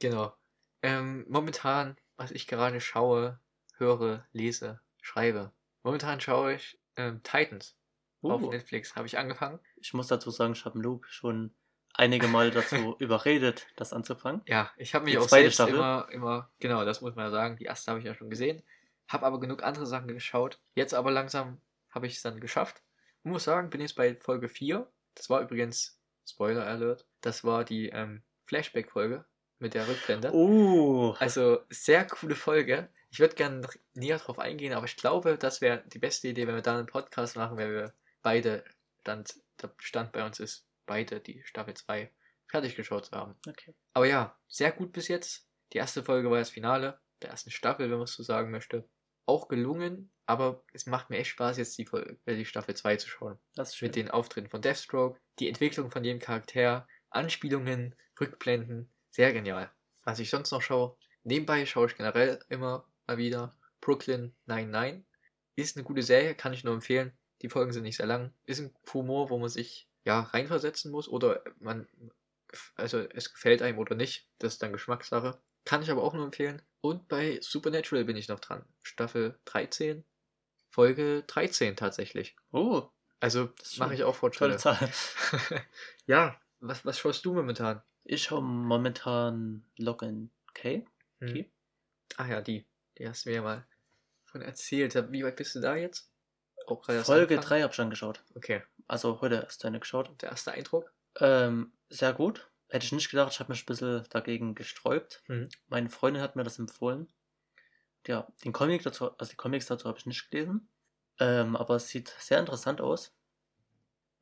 Genau. 0.00 0.34
Ähm, 0.82 1.24
momentan, 1.28 1.96
was 2.16 2.30
ich 2.30 2.46
gerade 2.46 2.80
schaue, 2.80 3.38
höre, 3.76 4.26
lese, 4.32 4.80
schreibe. 5.02 5.52
Momentan 5.82 6.20
schaue 6.20 6.54
ich 6.54 6.78
ähm, 6.96 7.22
Titans 7.22 7.76
auf 8.22 8.42
Uh, 8.42 8.50
Netflix. 8.50 8.96
Habe 8.96 9.06
ich 9.06 9.16
angefangen. 9.18 9.58
ich 9.76 9.94
muss 9.94 10.08
dazu 10.08 10.30
sagen, 10.30 10.52
ich 10.52 10.64
habe 10.66 10.78
Loop 10.78 11.06
schon 11.06 11.54
einige 11.94 12.28
Mal 12.28 12.50
dazu 12.50 12.96
überredet, 12.98 13.66
das 13.76 13.92
anzufangen. 13.94 14.42
Ja, 14.46 14.70
ich 14.76 14.94
habe 14.94 15.06
mich 15.06 15.14
Die 15.14 15.18
auch 15.18 15.28
selbst 15.28 15.54
Staffel? 15.54 15.74
immer, 15.74 16.06
immer, 16.10 16.50
genau, 16.58 16.84
das 16.84 17.00
muss 17.00 17.14
man 17.14 17.26
ja 17.26 17.30
sagen. 17.30 17.56
Die 17.56 17.64
erste 17.64 17.90
habe 17.90 18.00
ich 18.00 18.06
ja 18.06 18.14
schon 18.14 18.28
gesehen. 18.30 18.62
Habe 19.10 19.26
aber 19.26 19.40
genug 19.40 19.62
andere 19.62 19.86
Sachen 19.86 20.08
geschaut. 20.08 20.60
Jetzt 20.74 20.94
aber 20.94 21.10
langsam 21.10 21.60
habe 21.90 22.06
ich 22.06 22.14
es 22.16 22.22
dann 22.22 22.40
geschafft. 22.40 22.82
Und 23.24 23.32
muss 23.32 23.44
sagen, 23.44 23.68
bin 23.68 23.80
jetzt 23.80 23.96
bei 23.96 24.14
Folge 24.14 24.48
4. 24.48 24.90
Das 25.14 25.28
war 25.28 25.42
übrigens, 25.42 26.00
Spoiler 26.24 26.64
Alert, 26.64 27.06
das 27.20 27.42
war 27.42 27.64
die 27.64 27.88
ähm, 27.88 28.22
Flashback-Folge 28.46 29.26
mit 29.58 29.74
der 29.74 29.88
Rückblende. 29.88 30.32
Oh, 30.32 31.14
Also 31.18 31.60
sehr 31.68 32.06
coole 32.06 32.36
Folge. 32.36 32.88
Ich 33.10 33.18
würde 33.18 33.34
gerne 33.34 33.68
näher 33.94 34.18
drauf 34.18 34.38
eingehen, 34.38 34.72
aber 34.72 34.86
ich 34.86 34.96
glaube, 34.96 35.36
das 35.36 35.60
wäre 35.60 35.82
die 35.88 35.98
beste 35.98 36.28
Idee, 36.28 36.46
wenn 36.46 36.54
wir 36.54 36.62
dann 36.62 36.78
einen 36.78 36.86
Podcast 36.86 37.36
machen, 37.36 37.56
wenn 37.56 37.72
wir 37.72 37.92
beide, 38.22 38.64
dann 39.02 39.24
der 39.60 39.74
Stand 39.78 40.12
bei 40.12 40.24
uns 40.24 40.38
ist, 40.38 40.68
beide 40.86 41.20
die 41.20 41.42
Staffel 41.44 41.74
2 41.74 42.12
fertig 42.46 42.76
geschaut 42.76 43.06
zu 43.06 43.12
haben. 43.12 43.34
okay. 43.48 43.74
Aber 43.92 44.06
ja, 44.06 44.38
sehr 44.46 44.70
gut 44.70 44.92
bis 44.92 45.08
jetzt. 45.08 45.48
Die 45.72 45.78
erste 45.78 46.04
Folge 46.04 46.30
war 46.30 46.38
das 46.38 46.50
Finale 46.50 47.00
der 47.22 47.30
ersten 47.30 47.50
Staffel, 47.50 47.90
wenn 47.90 47.98
man 47.98 48.04
es 48.04 48.14
so 48.14 48.22
sagen 48.22 48.50
möchte. 48.50 48.88
Auch 49.30 49.46
gelungen, 49.46 50.10
aber 50.26 50.64
es 50.72 50.86
macht 50.86 51.08
mir 51.08 51.18
echt 51.18 51.30
Spaß, 51.30 51.56
jetzt 51.56 51.78
die, 51.78 51.86
äh, 52.26 52.34
die 52.34 52.44
Staffel 52.44 52.74
2 52.74 52.96
zu 52.96 53.08
schauen. 53.08 53.38
Das 53.54 53.68
ist 53.68 53.76
schön. 53.76 53.86
Mit 53.86 53.96
den 53.96 54.10
Auftritten 54.10 54.50
von 54.50 54.60
Deathstroke, 54.60 55.20
die 55.38 55.48
Entwicklung 55.48 55.92
von 55.92 56.02
jedem 56.02 56.18
Charakter, 56.18 56.88
Anspielungen, 57.10 57.94
Rückblenden. 58.20 58.90
Sehr 59.10 59.32
genial. 59.32 59.70
Was 60.02 60.18
ich 60.18 60.30
sonst 60.30 60.50
noch 60.50 60.62
schaue, 60.62 60.96
nebenbei 61.22 61.64
schaue 61.64 61.86
ich 61.86 61.96
generell 61.96 62.40
immer 62.48 62.88
mal 63.06 63.18
wieder 63.18 63.56
Brooklyn 63.80 64.34
99. 64.46 65.04
Ist 65.54 65.76
eine 65.76 65.84
gute 65.84 66.02
Serie, 66.02 66.34
kann 66.34 66.52
ich 66.52 66.64
nur 66.64 66.74
empfehlen. 66.74 67.12
Die 67.42 67.48
Folgen 67.48 67.72
sind 67.72 67.84
nicht 67.84 67.98
sehr 67.98 68.06
lang. 68.06 68.32
Ist 68.46 68.60
ein 68.60 68.74
Humor, 68.92 69.30
wo 69.30 69.38
man 69.38 69.48
sich 69.48 69.88
ja 70.04 70.20
reinversetzen 70.20 70.90
muss 70.90 71.08
oder 71.08 71.44
man 71.60 71.86
also 72.74 72.98
es 72.98 73.32
gefällt 73.32 73.62
einem 73.62 73.78
oder 73.78 73.94
nicht. 73.94 74.28
Das 74.38 74.54
ist 74.54 74.62
dann 74.62 74.72
Geschmackssache. 74.72 75.40
Kann 75.64 75.82
ich 75.82 75.90
aber 75.90 76.02
auch 76.02 76.14
nur 76.14 76.24
empfehlen. 76.24 76.62
Und 76.80 77.08
bei 77.08 77.38
Supernatural 77.42 78.04
bin 78.04 78.16
ich 78.16 78.28
noch 78.28 78.40
dran. 78.40 78.64
Staffel 78.82 79.38
13, 79.44 80.04
Folge 80.70 81.24
13 81.26 81.76
tatsächlich. 81.76 82.36
Oh, 82.52 82.88
Also 83.20 83.50
mache 83.78 83.94
ich 83.94 84.04
auch 84.04 84.18
tolle 84.18 84.58
Fortschritte. 84.58 84.58
Zahl. 84.58 84.90
ja, 86.06 86.40
was, 86.60 86.84
was 86.84 86.98
schaust 86.98 87.24
du 87.24 87.34
momentan? 87.34 87.82
Ich 88.04 88.24
schaue 88.24 88.42
momentan 88.42 89.64
Lock 89.76 90.02
and 90.02 90.30
K. 90.54 90.86
Hm. 91.20 91.46
Ach 92.16 92.28
ja, 92.28 92.40
die. 92.40 92.66
Die 92.98 93.08
hast 93.08 93.24
du 93.24 93.30
mir 93.30 93.36
ja 93.36 93.42
mal 93.42 93.66
von 94.24 94.42
erzählt. 94.42 94.94
Wie 95.12 95.24
weit 95.24 95.36
bist 95.36 95.54
du 95.54 95.60
da 95.60 95.76
jetzt? 95.76 96.10
Auch 96.66 96.88
erst 96.88 97.06
Folge 97.06 97.34
angefangen? 97.34 97.48
3 97.48 97.62
habe 97.62 97.70
ich 97.70 97.76
schon 97.76 97.90
geschaut. 97.90 98.22
Okay. 98.34 98.62
Also 98.86 99.20
heute 99.20 99.36
erst 99.36 99.64
eine 99.64 99.80
geschaut. 99.80 100.10
Der 100.22 100.30
erste 100.30 100.52
Eindruck? 100.52 100.92
Ähm, 101.18 101.72
sehr 101.88 102.12
gut. 102.12 102.49
Hätte 102.70 102.86
ich 102.86 102.92
nicht 102.92 103.10
gedacht, 103.10 103.32
ich 103.32 103.40
habe 103.40 103.52
mich 103.52 103.62
ein 103.62 103.66
bisschen 103.66 104.04
dagegen 104.10 104.54
gesträubt. 104.54 105.22
Mhm. 105.28 105.48
Meine 105.68 105.90
Freundin 105.90 106.22
hat 106.22 106.36
mir 106.36 106.44
das 106.44 106.58
empfohlen. 106.58 107.08
Ja, 108.06 108.28
den 108.44 108.52
Comic 108.52 108.82
dazu, 108.82 109.10
also 109.18 109.30
die 109.30 109.36
Comics 109.36 109.66
dazu 109.66 109.88
habe 109.88 109.98
ich 109.98 110.06
nicht 110.06 110.30
gelesen. 110.30 110.68
Ähm, 111.18 111.56
aber 111.56 111.76
es 111.76 111.88
sieht 111.88 112.14
sehr 112.18 112.38
interessant 112.38 112.80
aus. 112.80 113.14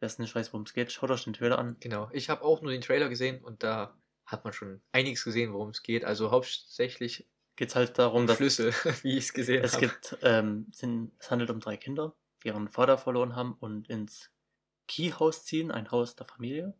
Wer 0.00 0.06
es 0.06 0.18
nicht 0.18 0.34
weiß, 0.34 0.52
worum 0.52 0.64
es 0.64 0.72
geht, 0.72 0.90
schaut 0.90 1.11
euch 1.11 1.24
den 1.24 1.32
Trailer 1.32 1.58
an. 1.58 1.76
Genau. 1.80 2.08
Ich 2.12 2.30
habe 2.30 2.42
auch 2.42 2.62
nur 2.62 2.72
den 2.72 2.80
Trailer 2.80 3.08
gesehen 3.08 3.44
und 3.44 3.62
da 3.62 3.96
hat 4.26 4.44
man 4.44 4.52
schon 4.52 4.80
einiges 4.92 5.24
gesehen, 5.24 5.52
worum 5.52 5.70
es 5.70 5.82
geht. 5.82 6.04
Also 6.04 6.30
hauptsächlich 6.30 7.26
Geht 7.58 7.70
es 7.70 7.74
halt 7.74 7.98
darum, 7.98 8.28
dass 8.28 8.37
Schlüssel, 8.37 8.72
wie 9.02 9.18
ich 9.18 9.24
es 9.24 9.32
gesehen 9.32 9.64
es 9.64 9.74
habe. 9.74 9.88
gibt, 9.88 10.16
ähm, 10.22 10.68
sind, 10.70 11.11
es 11.18 11.28
handelt 11.28 11.50
um 11.50 11.58
drei 11.58 11.76
Kinder, 11.76 12.14
die 12.44 12.48
ihren 12.48 12.68
Vater 12.68 12.96
verloren 12.96 13.34
haben 13.34 13.54
und 13.54 13.90
ins 13.90 14.30
Keyhaus 14.87 15.44
ziehen, 15.44 15.72
ein 15.72 15.90
Haus 15.90 16.14
der 16.14 16.24
Familie. 16.24 16.74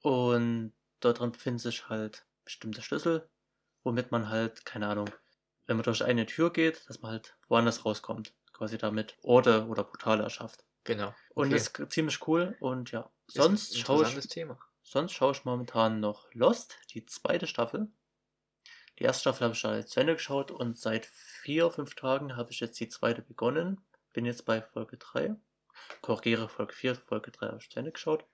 Und 0.00 0.72
dort 1.04 1.20
drin 1.20 1.32
befinden 1.32 1.58
sich 1.58 1.88
halt 1.88 2.24
bestimmte 2.44 2.82
Schlüssel, 2.82 3.28
womit 3.84 4.10
man 4.10 4.28
halt, 4.28 4.64
keine 4.64 4.88
Ahnung, 4.88 5.10
wenn 5.66 5.76
man 5.76 5.84
durch 5.84 6.04
eine 6.04 6.26
Tür 6.26 6.52
geht, 6.52 6.88
dass 6.88 7.00
man 7.00 7.12
halt 7.12 7.36
woanders 7.48 7.84
rauskommt. 7.84 8.34
Quasi 8.52 8.78
damit 8.78 9.16
Orte 9.22 9.66
oder 9.66 9.82
Portale 9.84 10.22
erschafft. 10.22 10.64
Genau. 10.84 11.14
Und 11.34 11.46
Okay. 11.46 11.54
das 11.54 11.68
ist 11.68 11.92
ziemlich 11.92 12.26
cool 12.26 12.56
und 12.60 12.92
ja. 12.92 13.10
Sonst 13.28 13.78
schaue 13.78 14.06
ich, 14.06 14.28
Thema. 14.28 14.58
sonst 14.82 15.12
schaue 15.12 15.32
ich 15.32 15.44
momentan 15.44 16.00
noch 16.00 16.32
Lost, 16.34 16.76
die 16.90 17.06
zweite 17.06 17.46
Staffel. 17.46 17.88
Die 18.98 19.04
erste 19.04 19.22
Staffel 19.22 19.44
habe 19.44 19.54
ich 19.54 19.60
schon 19.60 19.86
zu 19.86 20.00
Ende 20.00 20.14
geschaut 20.14 20.50
und 20.50 20.78
seit 20.78 21.06
vier, 21.06 21.70
fünf 21.70 21.94
Tagen 21.94 22.36
habe 22.36 22.50
ich 22.52 22.60
jetzt 22.60 22.78
die 22.78 22.88
zweite 22.88 23.22
begonnen. 23.22 23.80
Bin 24.12 24.26
jetzt 24.26 24.44
bei 24.44 24.60
Folge 24.60 24.98
3. 24.98 25.34
Korrigiere 26.02 26.48
Folge 26.48 26.74
4, 26.74 26.94
Folge 26.96 27.30
3 27.30 27.46
habe 27.46 27.58
ich 27.58 27.70
zu 27.70 27.78
Ende 27.78 27.92
geschaut. 27.92 28.26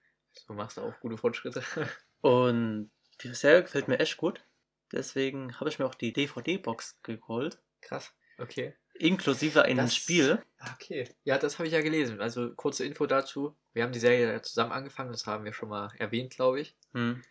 Du 0.47 0.55
machst 0.55 0.77
da 0.77 0.83
auch 0.83 0.99
gute 1.01 1.17
Fortschritte. 1.17 1.63
Und 2.21 2.91
die 3.23 3.35
Serie 3.35 3.63
gefällt 3.63 3.89
mir 3.89 3.99
echt 4.01 4.17
gut. 4.17 4.45
Deswegen 4.93 5.59
habe 5.61 5.69
ich 5.71 5.79
mir 5.79 5.87
auch 5.87 5.95
die 5.95 6.13
DVD-Box 6.13 6.99
geholt. 7.03 7.59
Krass. 7.81 8.13
Okay. 8.39 8.75
Inklusive 8.95 9.63
einem 9.63 9.79
Das- 9.79 9.95
Spiel. 9.95 10.43
Ah, 10.59 10.73
Okay. 10.75 11.09
Ja, 11.25 11.39
das 11.39 11.59
habe 11.59 11.67
ich 11.69 11.75
ja 11.75 11.83
gelesen. 11.83 12.21
Also 12.21 12.55
kurze 12.55 12.85
Info 12.85 13.07
dazu. 13.07 13.57
Wir 13.73 13.83
haben 13.85 13.93
die 13.93 14.01
Serie 14.01 14.33
ja 14.33 14.43
zusammen 14.43 14.73
angefangen, 14.73 15.13
das 15.13 15.27
haben 15.27 15.45
wir 15.45 15.53
schon 15.53 15.69
mal 15.69 15.91
erwähnt, 15.99 16.35
glaube 16.35 16.61
ich. 16.61 16.77
Hm. 16.95 17.23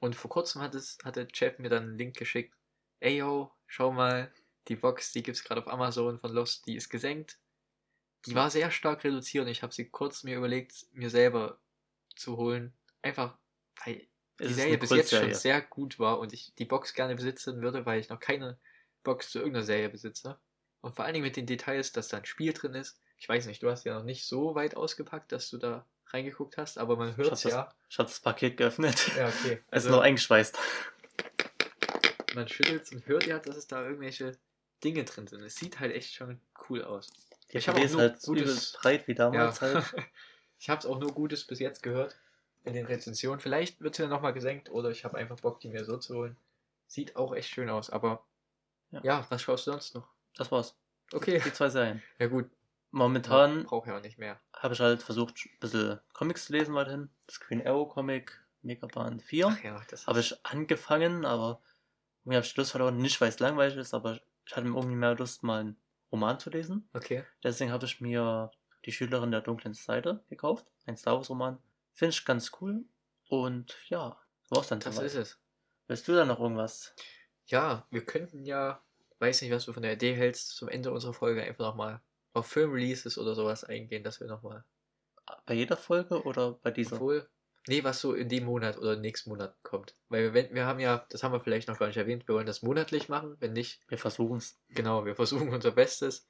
Und 0.00 0.16
vor 0.16 0.30
kurzem 0.30 0.60
hat 0.60 0.74
es, 0.74 0.98
hatte 1.04 1.26
Jeff 1.32 1.58
mir 1.58 1.70
dann 1.70 1.84
einen 1.84 1.98
Link 1.98 2.16
geschickt. 2.16 2.54
Ey 3.00 3.18
yo, 3.18 3.52
schau 3.66 3.90
mal, 3.92 4.32
die 4.68 4.76
Box, 4.76 5.12
die 5.12 5.22
gibt 5.22 5.36
es 5.38 5.44
gerade 5.44 5.60
auf 5.62 5.68
Amazon 5.68 6.18
von 6.18 6.32
Lost, 6.32 6.66
die 6.66 6.76
ist 6.76 6.90
gesenkt. 6.90 7.38
Die 8.26 8.34
war 8.34 8.50
sehr 8.50 8.70
stark 8.70 9.04
reduziert 9.04 9.44
und 9.44 9.50
ich 9.50 9.62
habe 9.62 9.72
sie 9.72 9.88
kurz 9.88 10.24
mir 10.24 10.36
überlegt, 10.36 10.86
mir 10.92 11.10
selber 11.10 11.58
zu 12.16 12.36
holen. 12.36 12.74
Einfach, 13.02 13.36
weil 13.84 14.06
die 14.40 14.52
Serie 14.52 14.78
bis 14.78 14.90
jetzt 14.90 15.10
schon 15.10 15.32
sehr 15.34 15.60
gut 15.60 15.98
war 15.98 16.18
und 16.18 16.32
ich 16.32 16.52
die 16.58 16.64
Box 16.64 16.94
gerne 16.94 17.14
besitzen 17.14 17.60
würde, 17.62 17.86
weil 17.86 18.00
ich 18.00 18.08
noch 18.08 18.20
keine 18.20 18.58
Box 19.02 19.30
zu 19.30 19.38
irgendeiner 19.38 19.64
Serie 19.64 19.88
besitze. 19.88 20.38
Und 20.80 20.96
vor 20.96 21.04
allen 21.04 21.14
Dingen 21.14 21.24
mit 21.24 21.36
den 21.36 21.46
Details, 21.46 21.92
dass 21.92 22.08
da 22.08 22.18
ein 22.18 22.24
Spiel 22.26 22.52
drin 22.52 22.74
ist. 22.74 22.98
Ich 23.16 23.28
weiß 23.28 23.46
nicht, 23.46 23.62
du 23.62 23.70
hast 23.70 23.84
ja 23.84 23.94
noch 23.94 24.04
nicht 24.04 24.26
so 24.26 24.54
weit 24.54 24.76
ausgepackt, 24.76 25.32
dass 25.32 25.48
du 25.50 25.56
da 25.58 25.86
reingeguckt 26.08 26.56
hast, 26.58 26.78
aber 26.78 26.96
man 26.96 27.16
hört 27.16 27.26
habe 27.28 27.34
es 27.36 27.42
ja. 27.44 27.72
ich 27.88 27.98
hab 27.98 28.06
das 28.06 28.20
Paket 28.20 28.56
geöffnet. 28.56 29.10
Ja, 29.16 29.28
okay. 29.28 29.62
Es 29.70 29.84
ist 29.84 29.86
Also 29.86 29.90
noch 29.90 30.00
eingeschweißt. 30.00 30.58
man 32.34 32.48
schüttelt 32.48 32.90
und 32.92 33.06
hört 33.06 33.26
ja, 33.26 33.38
dass 33.38 33.56
es 33.56 33.66
da 33.66 33.82
irgendwelche 33.84 34.36
Dinge 34.82 35.04
drin 35.04 35.26
sind. 35.26 35.42
Es 35.42 35.56
sieht 35.56 35.80
halt 35.80 35.94
echt 35.94 36.12
schon 36.12 36.40
cool 36.68 36.82
aus. 36.84 37.10
Die 37.52 37.58
Ich 37.58 37.68
hab 37.68 37.76
DVD 37.76 37.80
auch 37.80 37.84
ist 37.86 37.92
nur 37.92 38.00
halt 38.02 38.22
gutes- 38.22 38.72
breit 38.72 39.08
wie 39.08 39.14
damals 39.14 39.60
Ja. 39.60 39.74
halt. 39.74 39.94
ich 40.58 40.68
habe 40.68 40.80
es 40.80 40.86
auch 40.86 40.98
nur 40.98 41.12
Gutes 41.14 41.44
bis 41.46 41.58
jetzt 41.60 41.82
gehört 41.82 42.16
in 42.64 42.72
den 42.72 42.86
Rezensionen. 42.86 43.40
Vielleicht 43.40 43.80
wird 43.80 43.94
es 43.94 43.98
ja 43.98 44.08
nochmal 44.08 44.32
gesenkt 44.32 44.70
oder 44.70 44.90
ich 44.90 45.04
habe 45.04 45.16
einfach 45.18 45.38
Bock, 45.40 45.60
die 45.60 45.68
mir 45.68 45.84
so 45.84 45.96
zu 45.98 46.14
holen. 46.16 46.36
Sieht 46.86 47.16
auch 47.16 47.34
echt 47.34 47.48
schön 47.50 47.68
aus, 47.70 47.90
aber 47.90 48.24
Ja. 48.90 49.00
ja, 49.02 49.26
was 49.28 49.42
schaust 49.42 49.66
du 49.66 49.72
sonst 49.72 49.94
noch? 49.94 50.08
Das 50.36 50.50
war's. 50.50 50.76
Okay. 51.12 51.40
Die 51.44 51.52
zwei 51.52 51.68
Serien. 51.68 52.02
Ja 52.18 52.26
gut, 52.26 52.50
Momentan 52.90 53.64
brauche 53.64 53.90
ja 53.90 53.96
auch 53.98 54.02
nicht 54.02 54.18
mehr. 54.18 54.40
habe 54.54 54.74
ich 54.74 54.80
halt 54.80 55.02
versucht, 55.02 55.34
ein 55.46 55.58
bisschen 55.60 56.00
Comics 56.12 56.46
zu 56.46 56.52
lesen 56.52 56.74
weiterhin. 56.74 57.10
Das 57.26 57.40
Green 57.40 57.66
Arrow 57.66 57.88
Comic, 57.92 58.40
Megaband 58.62 59.20
4. 59.22 59.46
Ach 59.48 59.62
ja, 59.64 59.82
das 59.90 60.06
Habe 60.06 60.20
ich 60.20 60.34
angefangen, 60.46 61.24
aber 61.24 61.60
irgendwie 62.22 62.36
habe 62.36 62.46
ich 62.46 62.56
Lust 62.56 62.70
verloren. 62.70 62.96
Nicht, 62.98 63.20
weil 63.20 63.28
es 63.30 63.40
langweilig 63.40 63.76
ist, 63.76 63.94
aber 63.94 64.20
ich 64.46 64.54
hatte 64.56 64.66
irgendwie 64.68 64.94
mehr 64.94 65.14
Lust, 65.16 65.42
mal 65.42 65.60
einen 65.60 65.76
Roman 66.12 66.38
zu 66.38 66.50
lesen. 66.50 66.88
Okay. 66.94 67.24
Deswegen 67.42 67.72
habe 67.72 67.84
ich 67.84 68.00
mir 68.00 68.50
Die 68.84 68.92
Schülerin 68.92 69.30
der 69.32 69.40
dunklen 69.40 69.74
Seite 69.74 70.22
gekauft. 70.28 70.66
Ein 70.86 70.96
Star 70.96 71.16
Wars 71.16 71.30
Roman. 71.30 71.58
Finde 71.94 72.10
ich 72.14 72.24
ganz 72.24 72.52
cool. 72.60 72.84
Und 73.28 73.76
ja, 73.88 74.18
war's 74.50 74.68
dann 74.68 74.80
Das 74.80 74.96
soweit. 74.96 75.06
ist 75.06 75.14
es. 75.14 75.40
Willst 75.86 76.06
du 76.08 76.12
da 76.14 76.24
noch 76.24 76.40
irgendwas? 76.40 76.94
Ja, 77.46 77.86
wir 77.90 78.04
könnten 78.04 78.44
ja, 78.44 78.82
weiß 79.18 79.42
nicht, 79.42 79.50
was 79.52 79.64
du 79.66 79.72
von 79.72 79.82
der 79.82 79.92
Idee 79.94 80.14
hältst, 80.14 80.56
zum 80.56 80.68
Ende 80.68 80.90
unserer 80.92 81.14
Folge 81.14 81.42
einfach 81.42 81.64
nochmal 81.64 82.00
auf 82.32 82.46
Filmreleases 82.46 83.18
oder 83.18 83.34
sowas 83.34 83.64
eingehen, 83.64 84.02
dass 84.02 84.20
wir 84.20 84.26
nochmal, 84.26 84.64
Bei 85.46 85.54
jeder 85.54 85.76
Folge 85.76 86.22
oder 86.24 86.52
bei 86.52 86.70
dieser? 86.70 86.96
obwohl, 86.96 87.28
nee, 87.68 87.84
was 87.84 88.00
so 88.00 88.14
in 88.14 88.28
dem 88.28 88.44
Monat 88.44 88.78
oder 88.78 88.96
nächsten 88.96 89.30
Monat 89.30 89.56
kommt. 89.62 89.94
Weil 90.08 90.32
wir, 90.34 90.50
wir 90.52 90.66
haben 90.66 90.80
ja, 90.80 91.06
das 91.10 91.22
haben 91.22 91.32
wir 91.32 91.40
vielleicht 91.40 91.68
noch 91.68 91.78
gar 91.78 91.86
nicht 91.86 91.96
erwähnt, 91.96 92.26
wir 92.26 92.34
wollen 92.34 92.46
das 92.46 92.62
monatlich 92.62 93.08
machen, 93.08 93.36
wenn 93.40 93.52
nicht, 93.52 93.80
Wir 93.88 93.98
versuchen's. 93.98 94.58
Genau, 94.70 95.04
wir 95.04 95.14
versuchen 95.14 95.50
unser 95.50 95.70
Bestes, 95.70 96.26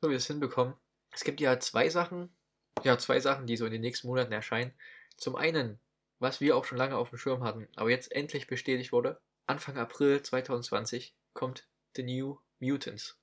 so 0.00 0.08
wie 0.08 0.12
wir 0.12 0.16
es 0.18 0.26
hinbekommen. 0.26 0.74
Es 1.12 1.24
gibt 1.24 1.40
ja 1.40 1.58
zwei 1.60 1.88
Sachen, 1.88 2.36
ja, 2.84 2.98
zwei 2.98 3.20
Sachen, 3.20 3.46
die 3.46 3.56
so 3.56 3.64
in 3.64 3.72
den 3.72 3.80
nächsten 3.80 4.08
Monaten 4.08 4.32
erscheinen. 4.32 4.72
Zum 5.18 5.34
einen, 5.34 5.80
was 6.20 6.40
wir 6.40 6.56
auch 6.56 6.64
schon 6.64 6.78
lange 6.78 6.96
auf 6.96 7.10
dem 7.10 7.18
Schirm 7.18 7.42
hatten, 7.42 7.66
aber 7.74 7.90
jetzt 7.90 8.12
endlich 8.12 8.46
bestätigt 8.46 8.92
wurde, 8.92 9.20
Anfang 9.46 9.76
April 9.76 10.22
2020 10.22 11.12
kommt 11.32 11.66
The 11.96 12.04
New 12.04 12.38
Mutants. 12.60 13.18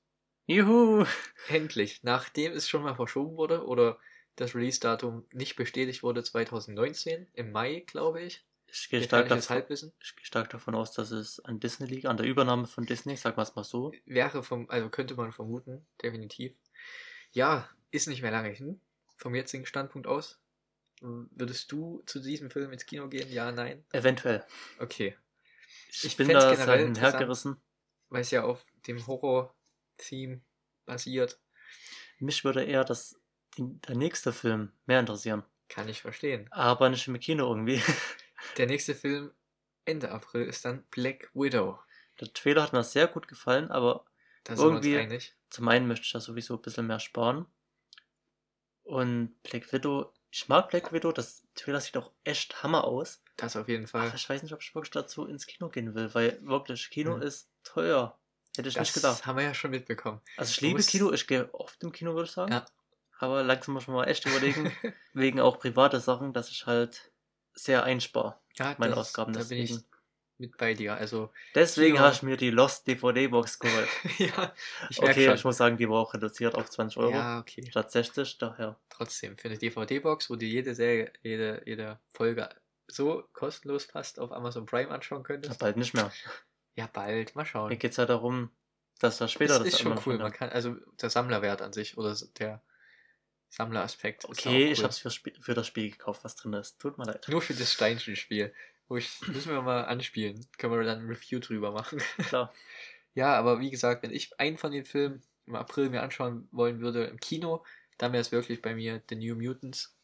Juhu! 0.46 1.06
Endlich, 1.48 2.02
nachdem 2.02 2.52
es 2.52 2.68
schon 2.68 2.82
mal 2.82 2.94
verschoben 2.94 3.38
wurde 3.38 3.64
oder 3.64 3.98
das 4.36 4.54
Release-Datum 4.54 5.26
nicht 5.32 5.56
bestätigt 5.56 6.02
wurde, 6.02 6.22
2019, 6.22 7.28
im 7.32 7.50
Mai, 7.50 7.82
glaube 7.86 8.20
ich. 8.20 8.44
Ich 8.66 8.90
gehe 8.90 9.02
stark, 9.02 9.28
davon, 9.28 9.64
ich 9.98 10.16
gehe 10.16 10.24
stark 10.24 10.50
davon 10.50 10.74
aus, 10.74 10.92
dass 10.92 11.10
es 11.12 11.42
an 11.46 11.60
Disney 11.60 11.86
liegt, 11.86 12.04
an 12.04 12.18
der 12.18 12.26
Übernahme 12.26 12.66
von 12.66 12.84
Disney, 12.84 13.16
sagen 13.16 13.38
wir 13.38 13.42
es 13.42 13.54
mal 13.54 13.64
so. 13.64 13.92
Wäre 14.04 14.42
vom, 14.42 14.68
also 14.68 14.90
könnte 14.90 15.14
man 15.14 15.32
vermuten, 15.32 15.86
definitiv. 16.02 16.52
Ja, 17.32 17.70
ist 17.90 18.06
nicht 18.06 18.20
mehr 18.20 18.32
lange 18.32 18.50
hin, 18.50 18.82
vom 19.16 19.34
jetzigen 19.34 19.64
Standpunkt 19.64 20.06
aus. 20.06 20.38
Würdest 21.00 21.70
du 21.72 22.02
zu 22.06 22.20
diesem 22.20 22.50
Film 22.50 22.72
ins 22.72 22.86
Kino 22.86 23.08
gehen? 23.08 23.30
Ja, 23.30 23.52
nein? 23.52 23.84
Eventuell. 23.92 24.44
Okay. 24.78 25.16
Ich, 25.90 26.04
Ich 26.04 26.16
bin 26.16 26.28
da 26.28 26.50
interessant. 26.52 27.00
hergerissen. 27.00 27.56
Weil 28.08 28.22
es 28.22 28.30
ja 28.30 28.44
auf 28.44 28.64
dem 28.86 29.06
Horror-Theme 29.06 30.40
basiert. 30.86 31.38
Mich 32.18 32.44
würde 32.44 32.64
eher 32.64 32.84
das, 32.84 33.20
der 33.58 33.96
nächste 33.96 34.32
Film 34.32 34.72
mehr 34.86 35.00
interessieren. 35.00 35.44
Kann 35.68 35.88
ich 35.88 36.00
verstehen. 36.00 36.46
Aber 36.52 36.88
nicht 36.88 37.06
im 37.08 37.18
Kino 37.20 37.48
irgendwie. 37.48 37.82
Der 38.58 38.66
nächste 38.66 38.94
Film 38.94 39.32
Ende 39.86 40.10
April 40.12 40.44
ist 40.46 40.64
dann 40.64 40.84
Black 40.90 41.30
Widow. 41.34 41.78
Der 42.20 42.32
Trailer 42.32 42.62
hat 42.62 42.72
mir 42.72 42.84
sehr 42.84 43.06
gut 43.08 43.26
gefallen, 43.28 43.70
aber 43.70 44.04
Da 44.44 44.56
sind 44.56 44.82
wir 44.84 45.00
Irgendwie- 45.00 45.24
zum 45.50 45.66
einen 45.68 45.88
möchte 45.88 46.04
ich 46.04 46.12
da 46.12 46.20
sowieso 46.20 46.54
ein 46.56 46.62
bisschen 46.62 46.86
mehr 46.86 47.00
sparen. 47.00 47.46
Und 48.84 49.42
Black 49.42 49.72
Widow, 49.72 50.12
ich 50.36 50.48
mag 50.48 50.68
Black 50.68 50.92
Widow, 50.92 51.12
das 51.12 51.42
Trailer 51.54 51.80
sieht 51.80 51.96
auch 51.96 52.10
echt 52.24 52.62
Hammer 52.62 52.84
aus. 52.84 53.22
Das 53.36 53.56
auf 53.56 53.68
jeden 53.68 53.86
Fall. 53.86 54.06
Aber 54.08 54.14
ich 54.14 54.28
weiß 54.28 54.42
nicht, 54.42 54.52
ob 54.52 54.60
ich 54.62 54.74
wirklich 54.74 54.90
dazu 54.90 55.24
ins 55.26 55.46
Kino 55.46 55.68
gehen 55.70 55.94
will, 55.94 56.12
weil 56.14 56.38
wirklich 56.42 56.90
Kino 56.90 57.16
Mhm. 57.16 57.22
ist 57.22 57.48
teuer. 57.64 58.18
Hätte 58.56 58.68
ich 58.68 58.74
Das 58.74 58.82
nicht 58.88 58.94
gedacht. 58.94 59.24
haben 59.26 59.36
wir 59.36 59.44
ja 59.44 59.54
schon 59.54 59.70
mitbekommen. 59.70 60.20
Also 60.36 60.50
ich 60.50 60.58
du 60.58 60.66
liebe 60.66 60.78
musst- 60.78 60.90
Kino, 60.90 61.10
ich 61.12 61.26
gehe 61.26 61.52
oft 61.54 61.82
im 61.82 61.90
Kino, 61.92 62.12
würde 62.14 62.24
ich 62.26 62.32
sagen. 62.32 62.52
Ja. 62.52 62.66
Aber 63.18 63.42
langsam 63.42 63.72
muss 63.74 63.86
man 63.86 63.96
mal 63.96 64.04
echt 64.08 64.26
überlegen, 64.26 64.70
wegen 65.14 65.40
auch 65.40 65.58
private 65.58 66.00
Sachen, 66.00 66.34
dass 66.34 66.50
ich 66.50 66.66
halt 66.66 67.10
sehr 67.54 67.84
einspare. 67.84 68.38
ja, 68.56 68.74
meine 68.78 68.94
das- 68.94 69.08
Ausgaben 69.08 69.32
Da 69.32 69.42
bin 69.44 69.56
ich 69.58 69.70
deswegen. 69.70 69.88
Mit 70.38 70.56
bei 70.56 70.74
dir. 70.74 70.94
Also, 70.96 71.32
Deswegen 71.54 71.94
Kino- 71.94 72.04
habe 72.04 72.14
ich 72.14 72.22
mir 72.22 72.36
die 72.36 72.50
Lost 72.50 72.86
DVD-Box 72.86 73.58
geholt. 73.58 73.88
ja, 74.18 74.52
ich 74.90 74.98
okay, 75.02 75.26
schon. 75.26 75.34
ich 75.34 75.44
muss 75.44 75.56
sagen, 75.56 75.76
die 75.76 75.88
war 75.88 75.98
auch 76.00 76.12
reduziert 76.14 76.54
auf 76.54 76.68
20 76.70 76.98
Euro. 76.98 77.10
Ja, 77.12 77.38
okay. 77.40 77.64
Statt 77.70 77.90
60, 77.92 78.38
daher. 78.38 78.78
Trotzdem, 78.90 79.36
für 79.38 79.48
eine 79.48 79.58
DVD-Box, 79.58 80.28
wo 80.30 80.36
du 80.36 80.44
jede 80.44 80.74
Serie, 80.74 81.12
jede, 81.22 81.62
jede 81.64 81.98
Folge 82.12 82.48
so 82.88 83.28
kostenlos 83.32 83.84
fast 83.84 84.20
auf 84.20 84.30
Amazon 84.32 84.66
Prime 84.66 84.90
anschauen 84.90 85.22
Ja, 85.22 85.26
könntest. 85.26 85.58
bald 85.58 85.76
nicht 85.76 85.94
mehr. 85.94 86.12
Ja, 86.74 86.86
bald, 86.92 87.34
mal 87.34 87.44
schauen. 87.46 87.68
Mir 87.70 87.76
geht 87.78 87.90
es 87.92 87.96
ja 87.96 88.06
darum, 88.06 88.50
dass 89.00 89.18
da 89.18 89.28
später 89.28 89.54
das 89.58 89.64
das 89.64 89.68
ist 89.74 89.80
schon 89.80 89.98
cool. 90.06 90.18
Man 90.18 90.32
kann, 90.32 90.50
also 90.50 90.76
der 91.00 91.10
Sammlerwert 91.10 91.62
an 91.62 91.72
sich 91.72 91.96
oder 91.98 92.14
der 92.38 92.62
Sammleraspekt. 93.48 94.24
ist 94.24 94.30
Okay, 94.30 94.66
cool. 94.66 94.72
ich 94.72 94.78
habe 94.82 94.90
es 94.90 94.98
für, 94.98 95.10
für 95.10 95.54
das 95.54 95.66
Spiel 95.66 95.90
gekauft, 95.90 96.22
was 96.24 96.36
drin 96.36 96.52
ist. 96.52 96.78
Tut 96.78 96.98
mir 96.98 97.04
leid. 97.06 97.26
Nur 97.28 97.42
für 97.42 97.54
das 97.54 97.72
Steinchen-Spiel. 97.72 98.52
Wo 98.88 98.96
ich, 98.96 99.20
müssen 99.28 99.50
wir 99.52 99.62
mal 99.62 99.84
anspielen. 99.84 100.46
Können 100.58 100.72
wir 100.74 100.84
dann 100.84 101.00
ein 101.00 101.06
Review 101.08 101.38
drüber 101.40 101.72
machen. 101.72 102.00
Klar. 102.28 102.52
Ja, 103.14 103.34
aber 103.34 103.60
wie 103.60 103.70
gesagt, 103.70 104.02
wenn 104.02 104.10
ich 104.10 104.38
einen 104.38 104.58
von 104.58 104.72
den 104.72 104.84
Filmen 104.84 105.22
im 105.46 105.54
April 105.54 105.88
mir 105.88 106.02
anschauen 106.02 106.48
wollen 106.52 106.80
würde 106.80 107.04
im 107.04 107.18
Kino, 107.18 107.64
dann 107.96 108.12
wäre 108.12 108.20
es 108.20 108.30
wirklich 108.30 108.60
bei 108.60 108.74
mir 108.74 109.00
The 109.08 109.16
New 109.16 109.34
Mutants. 109.36 109.96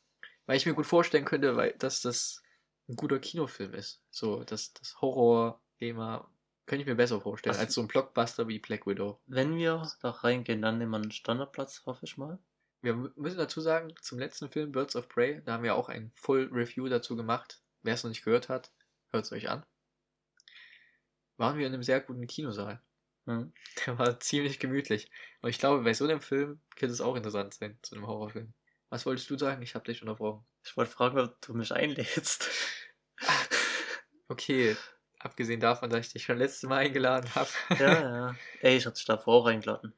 Weil 0.46 0.56
ich 0.56 0.64
mir 0.64 0.72
gut 0.72 0.86
vorstellen 0.86 1.26
könnte, 1.26 1.54
weil, 1.54 1.72
dass 1.72 2.00
das 2.00 2.42
ein 2.88 2.96
guter 2.96 3.18
Kinofilm 3.18 3.74
ist. 3.74 4.00
So, 4.10 4.44
das, 4.44 4.72
das 4.72 4.98
Horror-Thema 5.02 6.26
könnte 6.64 6.82
ich 6.84 6.88
mir 6.88 6.94
besser 6.94 7.20
vorstellen, 7.20 7.54
Was- 7.54 7.60
als 7.60 7.74
so 7.74 7.82
ein 7.82 7.88
Blockbuster 7.88 8.48
wie 8.48 8.58
Black 8.60 8.86
Widow. 8.86 9.20
Wenn 9.26 9.56
wir 9.56 9.86
da 10.00 10.08
reingehen, 10.10 10.62
dann 10.62 10.78
nehmen 10.78 10.92
wir 10.92 10.96
einen 10.96 11.10
Standardplatz, 11.10 11.82
hoffe 11.84 12.06
ich 12.06 12.16
mal. 12.16 12.38
Wir 12.80 12.94
mü- 12.94 13.12
müssen 13.16 13.36
dazu 13.36 13.60
sagen, 13.60 13.92
zum 14.00 14.18
letzten 14.20 14.48
Film 14.50 14.72
Birds 14.72 14.96
of 14.96 15.08
Prey, 15.10 15.42
da 15.44 15.52
haben 15.52 15.64
wir 15.64 15.74
auch 15.76 15.90
ein 15.90 16.12
Full 16.14 16.48
Review 16.50 16.88
dazu 16.88 17.14
gemacht. 17.14 17.60
Wer 17.82 17.94
es 17.94 18.04
noch 18.04 18.10
nicht 18.10 18.24
gehört 18.24 18.48
hat, 18.48 18.72
hört 19.10 19.24
es 19.24 19.32
euch 19.32 19.48
an. 19.48 19.64
Waren 21.36 21.58
wir 21.58 21.66
in 21.66 21.74
einem 21.74 21.82
sehr 21.82 22.00
guten 22.00 22.26
Kinosaal. 22.26 22.80
Hm. 23.26 23.52
Der 23.86 23.98
war 23.98 24.20
ziemlich 24.20 24.58
gemütlich. 24.58 25.10
Und 25.40 25.50
ich 25.50 25.58
glaube, 25.58 25.82
bei 25.82 25.94
so 25.94 26.04
einem 26.04 26.20
Film 26.20 26.60
könnte 26.76 26.92
es 26.92 27.00
auch 27.00 27.16
interessant 27.16 27.54
sein, 27.54 27.78
zu 27.82 27.94
einem 27.94 28.06
Horrorfilm. 28.06 28.52
Was 28.90 29.06
wolltest 29.06 29.30
du 29.30 29.38
sagen? 29.38 29.62
Ich 29.62 29.74
habe 29.74 29.84
dich 29.84 30.02
unterbrochen. 30.02 30.44
Ich 30.64 30.76
wollte 30.76 30.92
fragen, 30.92 31.18
ob 31.18 31.40
du 31.40 31.54
mich 31.54 31.72
einlädst. 31.72 32.50
Okay, 34.28 34.76
abgesehen 35.18 35.60
davon, 35.60 35.90
dass 35.90 36.06
ich 36.06 36.12
dich 36.14 36.24
schon 36.24 36.38
letztes 36.38 36.62
Mal 36.62 36.78
eingeladen 36.78 37.34
habe. 37.34 37.50
ja, 37.78 38.00
ja. 38.00 38.36
Ey, 38.62 38.78
ich 38.78 38.86
hatte 38.86 38.94
dich 38.94 39.04
davor 39.04 39.42
auch 39.42 39.46
eingeladen. 39.46 39.92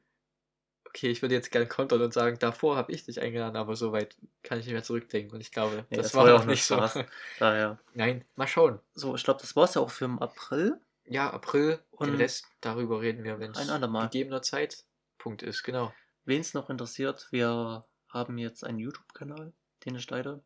Okay, 0.95 1.09
ich 1.09 1.21
würde 1.21 1.35
jetzt 1.35 1.51
gerne 1.51 1.67
kontern 1.67 2.01
und 2.01 2.13
sagen, 2.13 2.39
davor 2.39 2.77
habe 2.77 2.93
ich 2.93 3.03
dich 3.03 3.21
eingeladen, 3.21 3.57
aber 3.57 3.75
so 3.75 3.91
weit 3.91 4.15
kann 4.43 4.59
ich 4.59 4.65
nicht 4.65 4.71
mehr 4.73 4.83
zurückdenken. 4.83 5.33
Und 5.33 5.41
ich 5.41 5.51
glaube, 5.51 5.85
Nee, 5.89 5.97
das, 5.97 6.07
das 6.07 6.15
war 6.15 6.29
ja 6.29 6.35
auch 6.37 6.45
nicht 6.45 6.63
so. 6.63 6.75
Spaß. 6.77 6.99
Daher. 7.39 7.77
Nein, 7.95 8.23
mal 8.37 8.47
schauen. 8.47 8.79
So, 8.93 9.13
ich 9.13 9.25
glaube, 9.25 9.41
das 9.41 9.57
war 9.57 9.65
es 9.65 9.73
ja 9.73 9.81
auch 9.81 9.91
für 9.91 10.05
im 10.05 10.19
April. 10.19 10.79
Ja, 11.03 11.29
April 11.31 11.79
und 11.91 12.07
den 12.07 12.15
Rest, 12.15 12.45
darüber 12.61 13.01
reden 13.01 13.25
wir, 13.25 13.39
wenn 13.39 13.51
es 13.51 13.67
gegebener 14.09 14.41
Zeitpunkt 14.41 15.43
ist, 15.43 15.63
genau. 15.63 15.93
Wen 16.23 16.39
es 16.39 16.53
noch 16.53 16.69
interessiert, 16.69 17.27
wir 17.29 17.85
haben 18.07 18.37
jetzt 18.37 18.63
einen 18.63 18.79
YouTube-Kanal, 18.79 19.51
den 19.85 19.95
ich 19.95 20.09
leite. 20.09 20.41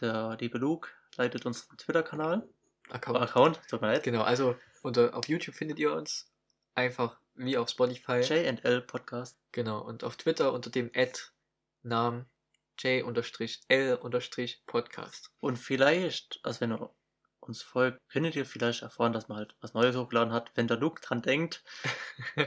Der 0.00 0.36
liebe 0.40 0.58
Luke 0.58 0.88
leitet 1.16 1.46
unseren 1.46 1.78
Twitter-Kanal. 1.78 2.42
Account. 2.90 3.18
Account, 3.20 3.60
tut 3.70 3.80
mir 3.80 3.92
leid. 3.92 4.02
Genau, 4.02 4.22
also 4.22 4.56
unter, 4.82 5.16
auf 5.16 5.28
YouTube 5.28 5.54
findet 5.54 5.78
ihr 5.78 5.92
uns 5.92 6.28
einfach 6.74 7.21
wie 7.34 7.56
auf 7.56 7.68
Spotify. 7.68 8.20
J&L 8.20 8.82
Podcast. 8.82 9.38
Genau, 9.52 9.80
und 9.80 10.04
auf 10.04 10.16
Twitter 10.16 10.52
unter 10.52 10.70
dem 10.70 10.90
Ad 10.94 11.18
Namen 11.82 12.26
J-L-Podcast. 12.78 13.66
Und 15.40 15.56
vielleicht, 15.58 16.40
also 16.42 16.60
wenn 16.60 16.72
ihr 16.72 16.90
uns 17.40 17.62
folgt, 17.62 17.98
könntet 18.08 18.36
ihr 18.36 18.46
vielleicht 18.46 18.82
erfahren, 18.82 19.12
dass 19.12 19.28
man 19.28 19.38
halt 19.38 19.56
was 19.60 19.74
Neues 19.74 19.96
hochgeladen 19.96 20.32
hat, 20.32 20.52
wenn 20.54 20.68
der 20.68 20.76
Luke 20.76 21.00
dran 21.02 21.22
denkt, 21.22 21.64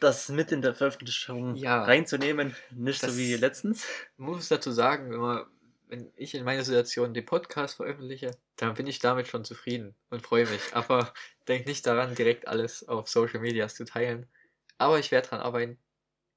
das 0.00 0.28
mit 0.28 0.52
in 0.52 0.62
der 0.62 0.74
Veröffentlichung 0.74 1.56
Ja. 1.56 1.82
reinzunehmen. 1.82 2.54
Nicht 2.70 3.00
so 3.00 3.16
wie 3.16 3.34
letztens. 3.34 3.86
muss 4.16 4.48
dazu 4.48 4.70
sagen, 4.70 5.10
wenn, 5.10 5.18
man, 5.20 5.46
wenn 5.88 6.12
ich 6.16 6.34
in 6.34 6.44
meiner 6.44 6.64
Situation 6.64 7.14
den 7.14 7.24
Podcast 7.24 7.76
veröffentliche, 7.76 8.36
dann 8.56 8.74
bin 8.74 8.86
ich 8.86 8.98
damit 8.98 9.26
schon 9.26 9.44
zufrieden 9.44 9.94
und 10.10 10.22
freue 10.22 10.46
mich. 10.46 10.60
Aber 10.74 11.12
denk 11.46 11.66
nicht 11.66 11.86
daran, 11.86 12.14
direkt 12.14 12.46
alles 12.46 12.86
auf 12.86 13.08
Social 13.08 13.40
Medias 13.40 13.74
zu 13.74 13.84
teilen. 13.84 14.26
Aber 14.76 14.98
ich 14.98 15.10
werde 15.10 15.28
dran 15.28 15.40
arbeiten. 15.40 15.78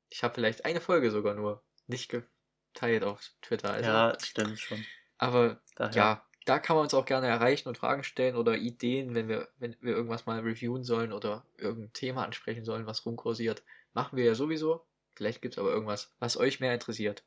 Ich 0.10 0.24
habe 0.24 0.34
vielleicht 0.34 0.66
eine 0.66 0.82
Folge 0.82 1.12
sogar 1.12 1.36
nur 1.36 1.64
nicht 1.88 2.10
geteilt 2.10 3.04
auf 3.04 3.32
Twitter. 3.42 3.72
Also, 3.72 3.90
ja, 3.90 4.18
stimmt 4.20 4.60
schon. 4.60 4.84
Aber 5.18 5.62
Daher. 5.76 5.96
ja, 5.96 6.26
da 6.46 6.60
kann 6.60 6.76
man 6.76 6.84
uns 6.84 6.94
auch 6.94 7.06
gerne 7.06 7.28
erreichen 7.28 7.70
und 7.70 7.78
Fragen 7.78 8.04
stellen 8.04 8.36
oder 8.36 8.58
Ideen, 8.58 9.14
wenn 9.14 9.28
wir, 9.28 9.50
wenn 9.60 9.76
wir 9.82 9.94
irgendwas 9.94 10.26
mal 10.26 10.40
reviewen 10.40 10.84
sollen 10.84 11.14
oder 11.14 11.46
irgendein 11.58 11.94
Thema 11.94 12.26
ansprechen 12.26 12.66
sollen, 12.66 12.88
was 12.88 13.06
rumkursiert. 13.06 13.64
Machen 13.94 14.18
wir 14.18 14.26
ja 14.26 14.36
sowieso. 14.36 14.86
Vielleicht 15.16 15.42
gibt 15.42 15.56
es 15.56 15.60
aber 15.60 15.72
irgendwas, 15.72 16.12
was 16.20 16.38
euch 16.38 16.60
mehr 16.60 16.74
interessiert. 16.74 17.24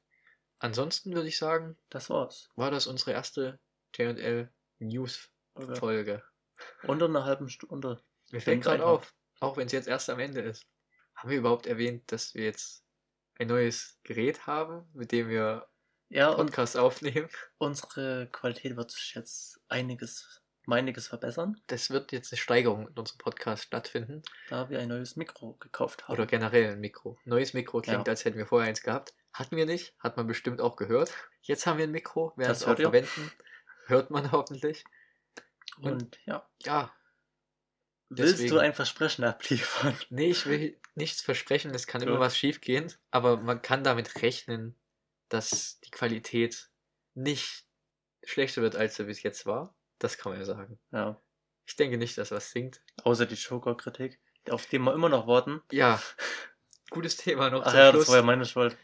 Ansonsten 0.65 1.15
würde 1.15 1.29
ich 1.29 1.37
sagen, 1.37 1.77
Das 1.91 2.09
war's. 2.09 2.49
war 2.57 2.71
das 2.71 2.87
unsere 2.87 3.13
erste 3.13 3.61
JL 3.95 4.49
News 4.79 5.29
Okay. 5.57 5.77
Folge. 5.77 6.23
Unter 6.85 7.05
einer 7.05 7.25
halben 7.27 7.51
Stunde. 7.51 8.03
Mir 8.33 8.41
fällt 8.41 8.63
gerade 8.65 8.85
auf, 8.87 9.15
auch 9.41 9.59
wenn 9.59 9.67
es 9.67 9.73
jetzt 9.73 9.87
erst 9.89 10.09
am 10.09 10.19
Ende 10.21 10.41
ist. 10.41 10.67
Haben 11.15 11.29
wir 11.29 11.37
überhaupt 11.37 11.67
erwähnt, 11.67 12.11
dass 12.11 12.35
wir 12.35 12.45
jetzt 12.45 12.83
ein 13.39 13.49
neues 13.49 14.01
Gerät 14.05 14.47
haben, 14.47 14.89
mit 14.95 15.13
dem 15.13 15.29
wir 15.29 15.69
Ja, 16.09 16.33
Podcast 16.35 16.79
aufnehmen? 16.79 17.29
unsere 17.59 18.27
Qualität 18.33 18.75
wird 18.75 18.91
sich 18.91 19.15
jetzt 19.15 19.61
einiges, 19.69 20.41
um 20.67 20.73
einiges 20.73 21.09
verbessern, 21.09 21.61
Das 21.67 21.91
wird 21.91 22.11
jetzt 22.11 22.33
eine 22.33 22.39
Steigerung 22.41 22.89
in 22.89 22.97
unserem 22.99 23.19
Podcast 23.19 23.65
stattfinden. 23.65 24.23
da 24.49 24.71
wir 24.71 24.81
ein 24.81 24.89
neues 24.89 25.15
Mikro 25.17 25.57
gekauft 25.61 26.05
haben. 26.09 26.15
Oder 26.15 26.25
generell 26.27 26.73
ein 26.73 26.81
Mikro. 26.81 27.19
Neues 27.27 27.53
Mikro 27.53 27.83
klingt, 27.83 28.07
Ja. 28.07 28.11
als 28.11 28.25
hätten 28.25 28.39
wir 28.39 28.47
vorher 28.47 28.71
eins 28.71 28.83
gehabt. 28.83 29.15
Hatten 29.35 29.57
wir 29.57 29.67
nicht, 29.67 29.95
hat 29.99 30.17
man 30.17 30.27
bestimmt 30.27 30.61
auch 30.63 30.77
gehört. 30.77 31.13
Jetzt 31.43 31.67
haben 31.67 31.77
wir 31.77 31.85
ein 31.85 31.91
Mikro, 31.91 32.33
werden 32.37 32.49
Das 32.49 32.63
es 32.63 32.67
auch 32.67 32.77
verwenden. 32.77 33.33
Hört 33.87 34.11
man 34.11 34.33
hoffentlich. 34.33 34.85
Und, 35.79 35.93
Und- 36.03 36.19
ja. 36.25 36.49
Ja, 36.63 36.95
Willst 38.09 38.35
deswegen- 38.35 38.51
du 38.55 38.59
ein 38.61 38.75
Versprechen 38.75 39.25
abliefern? 39.25 39.97
nee, 40.11 40.31
ich 40.31 40.47
will 40.47 40.79
nichts 40.95 41.21
versprechen, 41.21 41.75
es 41.75 41.87
kann 41.89 42.01
immer 42.01 42.13
Gut. 42.13 42.21
was 42.21 42.39
schief 42.39 42.61
gehen, 42.61 42.93
aber 43.11 43.37
man 43.37 43.61
kann 43.61 43.83
damit 43.83 44.23
rechnen, 44.23 44.77
dass 45.29 45.81
die 45.81 45.91
Qualität 45.91 46.71
nicht 47.15 47.67
schlechter 48.23 48.63
wird, 48.63 48.77
als 48.77 48.95
sie 48.97 49.05
bis 49.05 49.23
jetzt 49.23 49.47
war. 49.47 49.75
Das 49.99 50.17
kann 50.17 50.31
man 50.33 50.39
ja 50.41 50.45
sagen. 50.47 50.79
Ja. 50.93 51.21
Ich 51.67 51.75
denke 51.77 51.99
nicht, 51.99 52.17
dass 52.19 52.31
was 52.31 52.51
singt. 52.53 52.83
Außer 53.03 53.27
die 53.27 53.35
Joker-Kritik, 53.35 54.21
auf 54.51 54.67
die 54.67 54.79
wir 54.79 54.93
immer 54.95 55.09
noch 55.09 55.27
warten. 55.27 55.61
Ja, 55.73 56.01
gutes 56.91 57.17
Thema 57.17 57.51
noch 57.51 57.65
Ach 57.65 57.75
ja, 57.75 57.91
Schluss. 57.91 58.03
das 58.05 58.09
war 58.11 58.17
ja 58.19 58.23
meine 58.23 58.45
Schuld. 58.45 58.77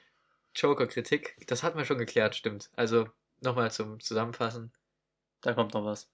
Joker-Kritik, 0.55 1.37
das 1.47 1.63
hat 1.63 1.75
man 1.75 1.85
schon 1.85 1.99
geklärt, 1.99 2.35
stimmt. 2.35 2.71
Also 2.75 3.09
nochmal 3.41 3.71
zum 3.71 4.01
Zusammenfassen. 4.01 4.73
Da 5.41 5.55
kommt 5.55 5.75
noch 5.75 5.85
was. 5.85 6.11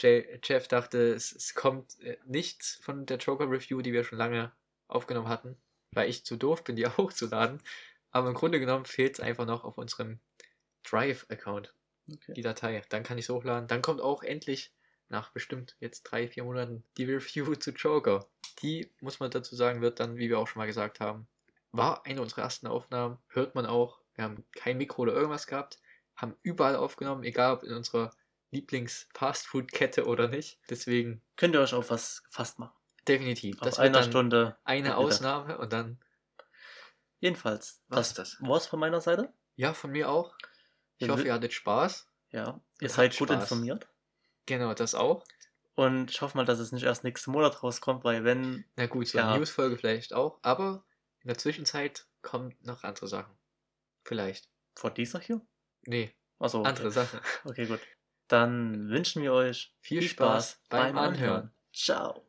Jay, 0.00 0.40
Jeff 0.42 0.66
dachte, 0.66 1.12
es, 1.14 1.32
es 1.32 1.54
kommt 1.54 2.00
äh, 2.00 2.18
nichts 2.26 2.76
von 2.82 3.06
der 3.06 3.18
Joker-Review, 3.18 3.80
die 3.80 3.92
wir 3.92 4.04
schon 4.04 4.18
lange 4.18 4.52
aufgenommen 4.88 5.28
hatten, 5.28 5.56
weil 5.92 6.08
ich 6.10 6.24
zu 6.24 6.36
doof 6.36 6.64
bin, 6.64 6.76
die 6.76 6.86
hochzuladen. 6.86 7.62
Aber 8.10 8.28
im 8.28 8.34
Grunde 8.34 8.60
genommen 8.60 8.86
fehlt 8.86 9.14
es 9.14 9.20
einfach 9.20 9.46
noch 9.46 9.64
auf 9.64 9.78
unserem 9.78 10.18
Drive-Account, 10.84 11.74
Okay. 12.12 12.34
die 12.34 12.42
Datei. 12.42 12.82
Dann 12.90 13.02
kann 13.02 13.18
ich 13.18 13.24
es 13.24 13.30
hochladen. 13.30 13.68
Dann 13.68 13.82
kommt 13.82 14.00
auch 14.00 14.22
endlich 14.22 14.72
nach 15.08 15.30
bestimmt 15.30 15.76
jetzt 15.80 16.02
drei, 16.02 16.28
vier 16.28 16.44
Monaten 16.44 16.84
die 16.96 17.04
Review 17.04 17.54
zu 17.54 17.70
Joker. 17.70 18.26
Die, 18.62 18.90
muss 19.00 19.20
man 19.20 19.30
dazu 19.30 19.56
sagen, 19.56 19.80
wird 19.80 20.00
dann, 20.00 20.16
wie 20.16 20.28
wir 20.28 20.38
auch 20.38 20.46
schon 20.48 20.60
mal 20.60 20.66
gesagt 20.66 21.00
haben, 21.00 21.26
war 21.76 22.06
eine 22.06 22.22
unserer 22.22 22.42
ersten 22.42 22.66
Aufnahmen. 22.66 23.18
Hört 23.28 23.54
man 23.54 23.66
auch. 23.66 24.00
Wir 24.14 24.24
haben 24.24 24.44
kein 24.52 24.78
Mikro 24.78 25.02
oder 25.02 25.12
irgendwas 25.12 25.46
gehabt. 25.46 25.78
Haben 26.16 26.36
überall 26.42 26.76
aufgenommen, 26.76 27.24
egal 27.24 27.54
ob 27.54 27.62
in 27.64 27.72
unserer 27.74 28.12
Lieblings-Fastfood-Kette 28.52 30.06
oder 30.06 30.28
nicht. 30.28 30.58
Deswegen 30.70 31.22
Könnt 31.36 31.54
ihr 31.54 31.60
euch 31.60 31.74
auf 31.74 31.90
was 31.90 32.22
gefasst 32.24 32.58
machen? 32.58 32.72
definitiv. 33.08 33.60
Auf 33.60 33.66
Das 33.68 33.78
einer 33.78 34.02
Stunde. 34.02 34.56
eine 34.64 34.86
wieder. 34.88 34.98
Ausnahme 34.98 35.58
und 35.58 35.72
dann 35.72 35.98
Jedenfalls, 37.20 37.82
war's 37.88 38.14
das 38.14 38.38
das. 38.38 38.48
war's 38.48 38.66
von 38.66 38.78
meiner 38.80 39.00
Seite. 39.00 39.32
Ja, 39.56 39.74
von 39.74 39.90
mir 39.90 40.08
auch. 40.10 40.34
Ich 40.98 41.08
hoffe, 41.08 41.24
ihr 41.24 41.34
hattet 41.34 41.52
Spaß. 41.52 42.08
Ja, 42.30 42.60
ihr 42.80 42.88
seid 42.88 43.16
gut 43.16 43.28
Spaß. 43.28 43.42
informiert. 43.42 43.88
Genau, 44.46 44.72
das 44.74 44.94
auch. 44.94 45.24
Und 45.74 46.10
ich 46.10 46.20
hoffe 46.22 46.36
mal, 46.36 46.44
dass 46.44 46.58
es 46.58 46.70
nicht 46.72 46.84
erst 46.84 47.02
nächsten 47.04 47.30
Monat 47.32 47.62
rauskommt, 47.62 48.04
weil 48.04 48.24
wenn. 48.24 48.64
Na 48.76 48.86
gut, 48.86 49.08
so 49.08 49.18
Ja. 49.18 49.28
eine 49.30 49.38
Newsfolge 49.38 49.76
vielleicht 49.76 50.12
auch. 50.14 50.38
Aber 50.42 50.84
in 51.24 51.28
der 51.28 51.38
Zwischenzeit 51.38 52.06
kommen 52.22 52.54
noch 52.60 52.84
andere 52.84 53.08
Sachen. 53.08 53.34
Vielleicht. 54.04 54.48
Vor 54.76 54.90
dieser 54.90 55.20
hier? 55.20 55.40
Nee, 55.86 56.14
Achso. 56.38 56.60
Okay. 56.60 56.68
andere 56.68 56.90
Sachen. 56.90 57.20
okay, 57.44 57.66
gut. 57.66 57.80
Dann 58.28 58.88
wünschen 58.88 59.22
wir 59.22 59.32
euch 59.32 59.74
Viel 59.80 60.02
Spaß 60.02 60.60
beim 60.68 60.96
Anhören. 60.98 61.50
Ciao. 61.72 62.26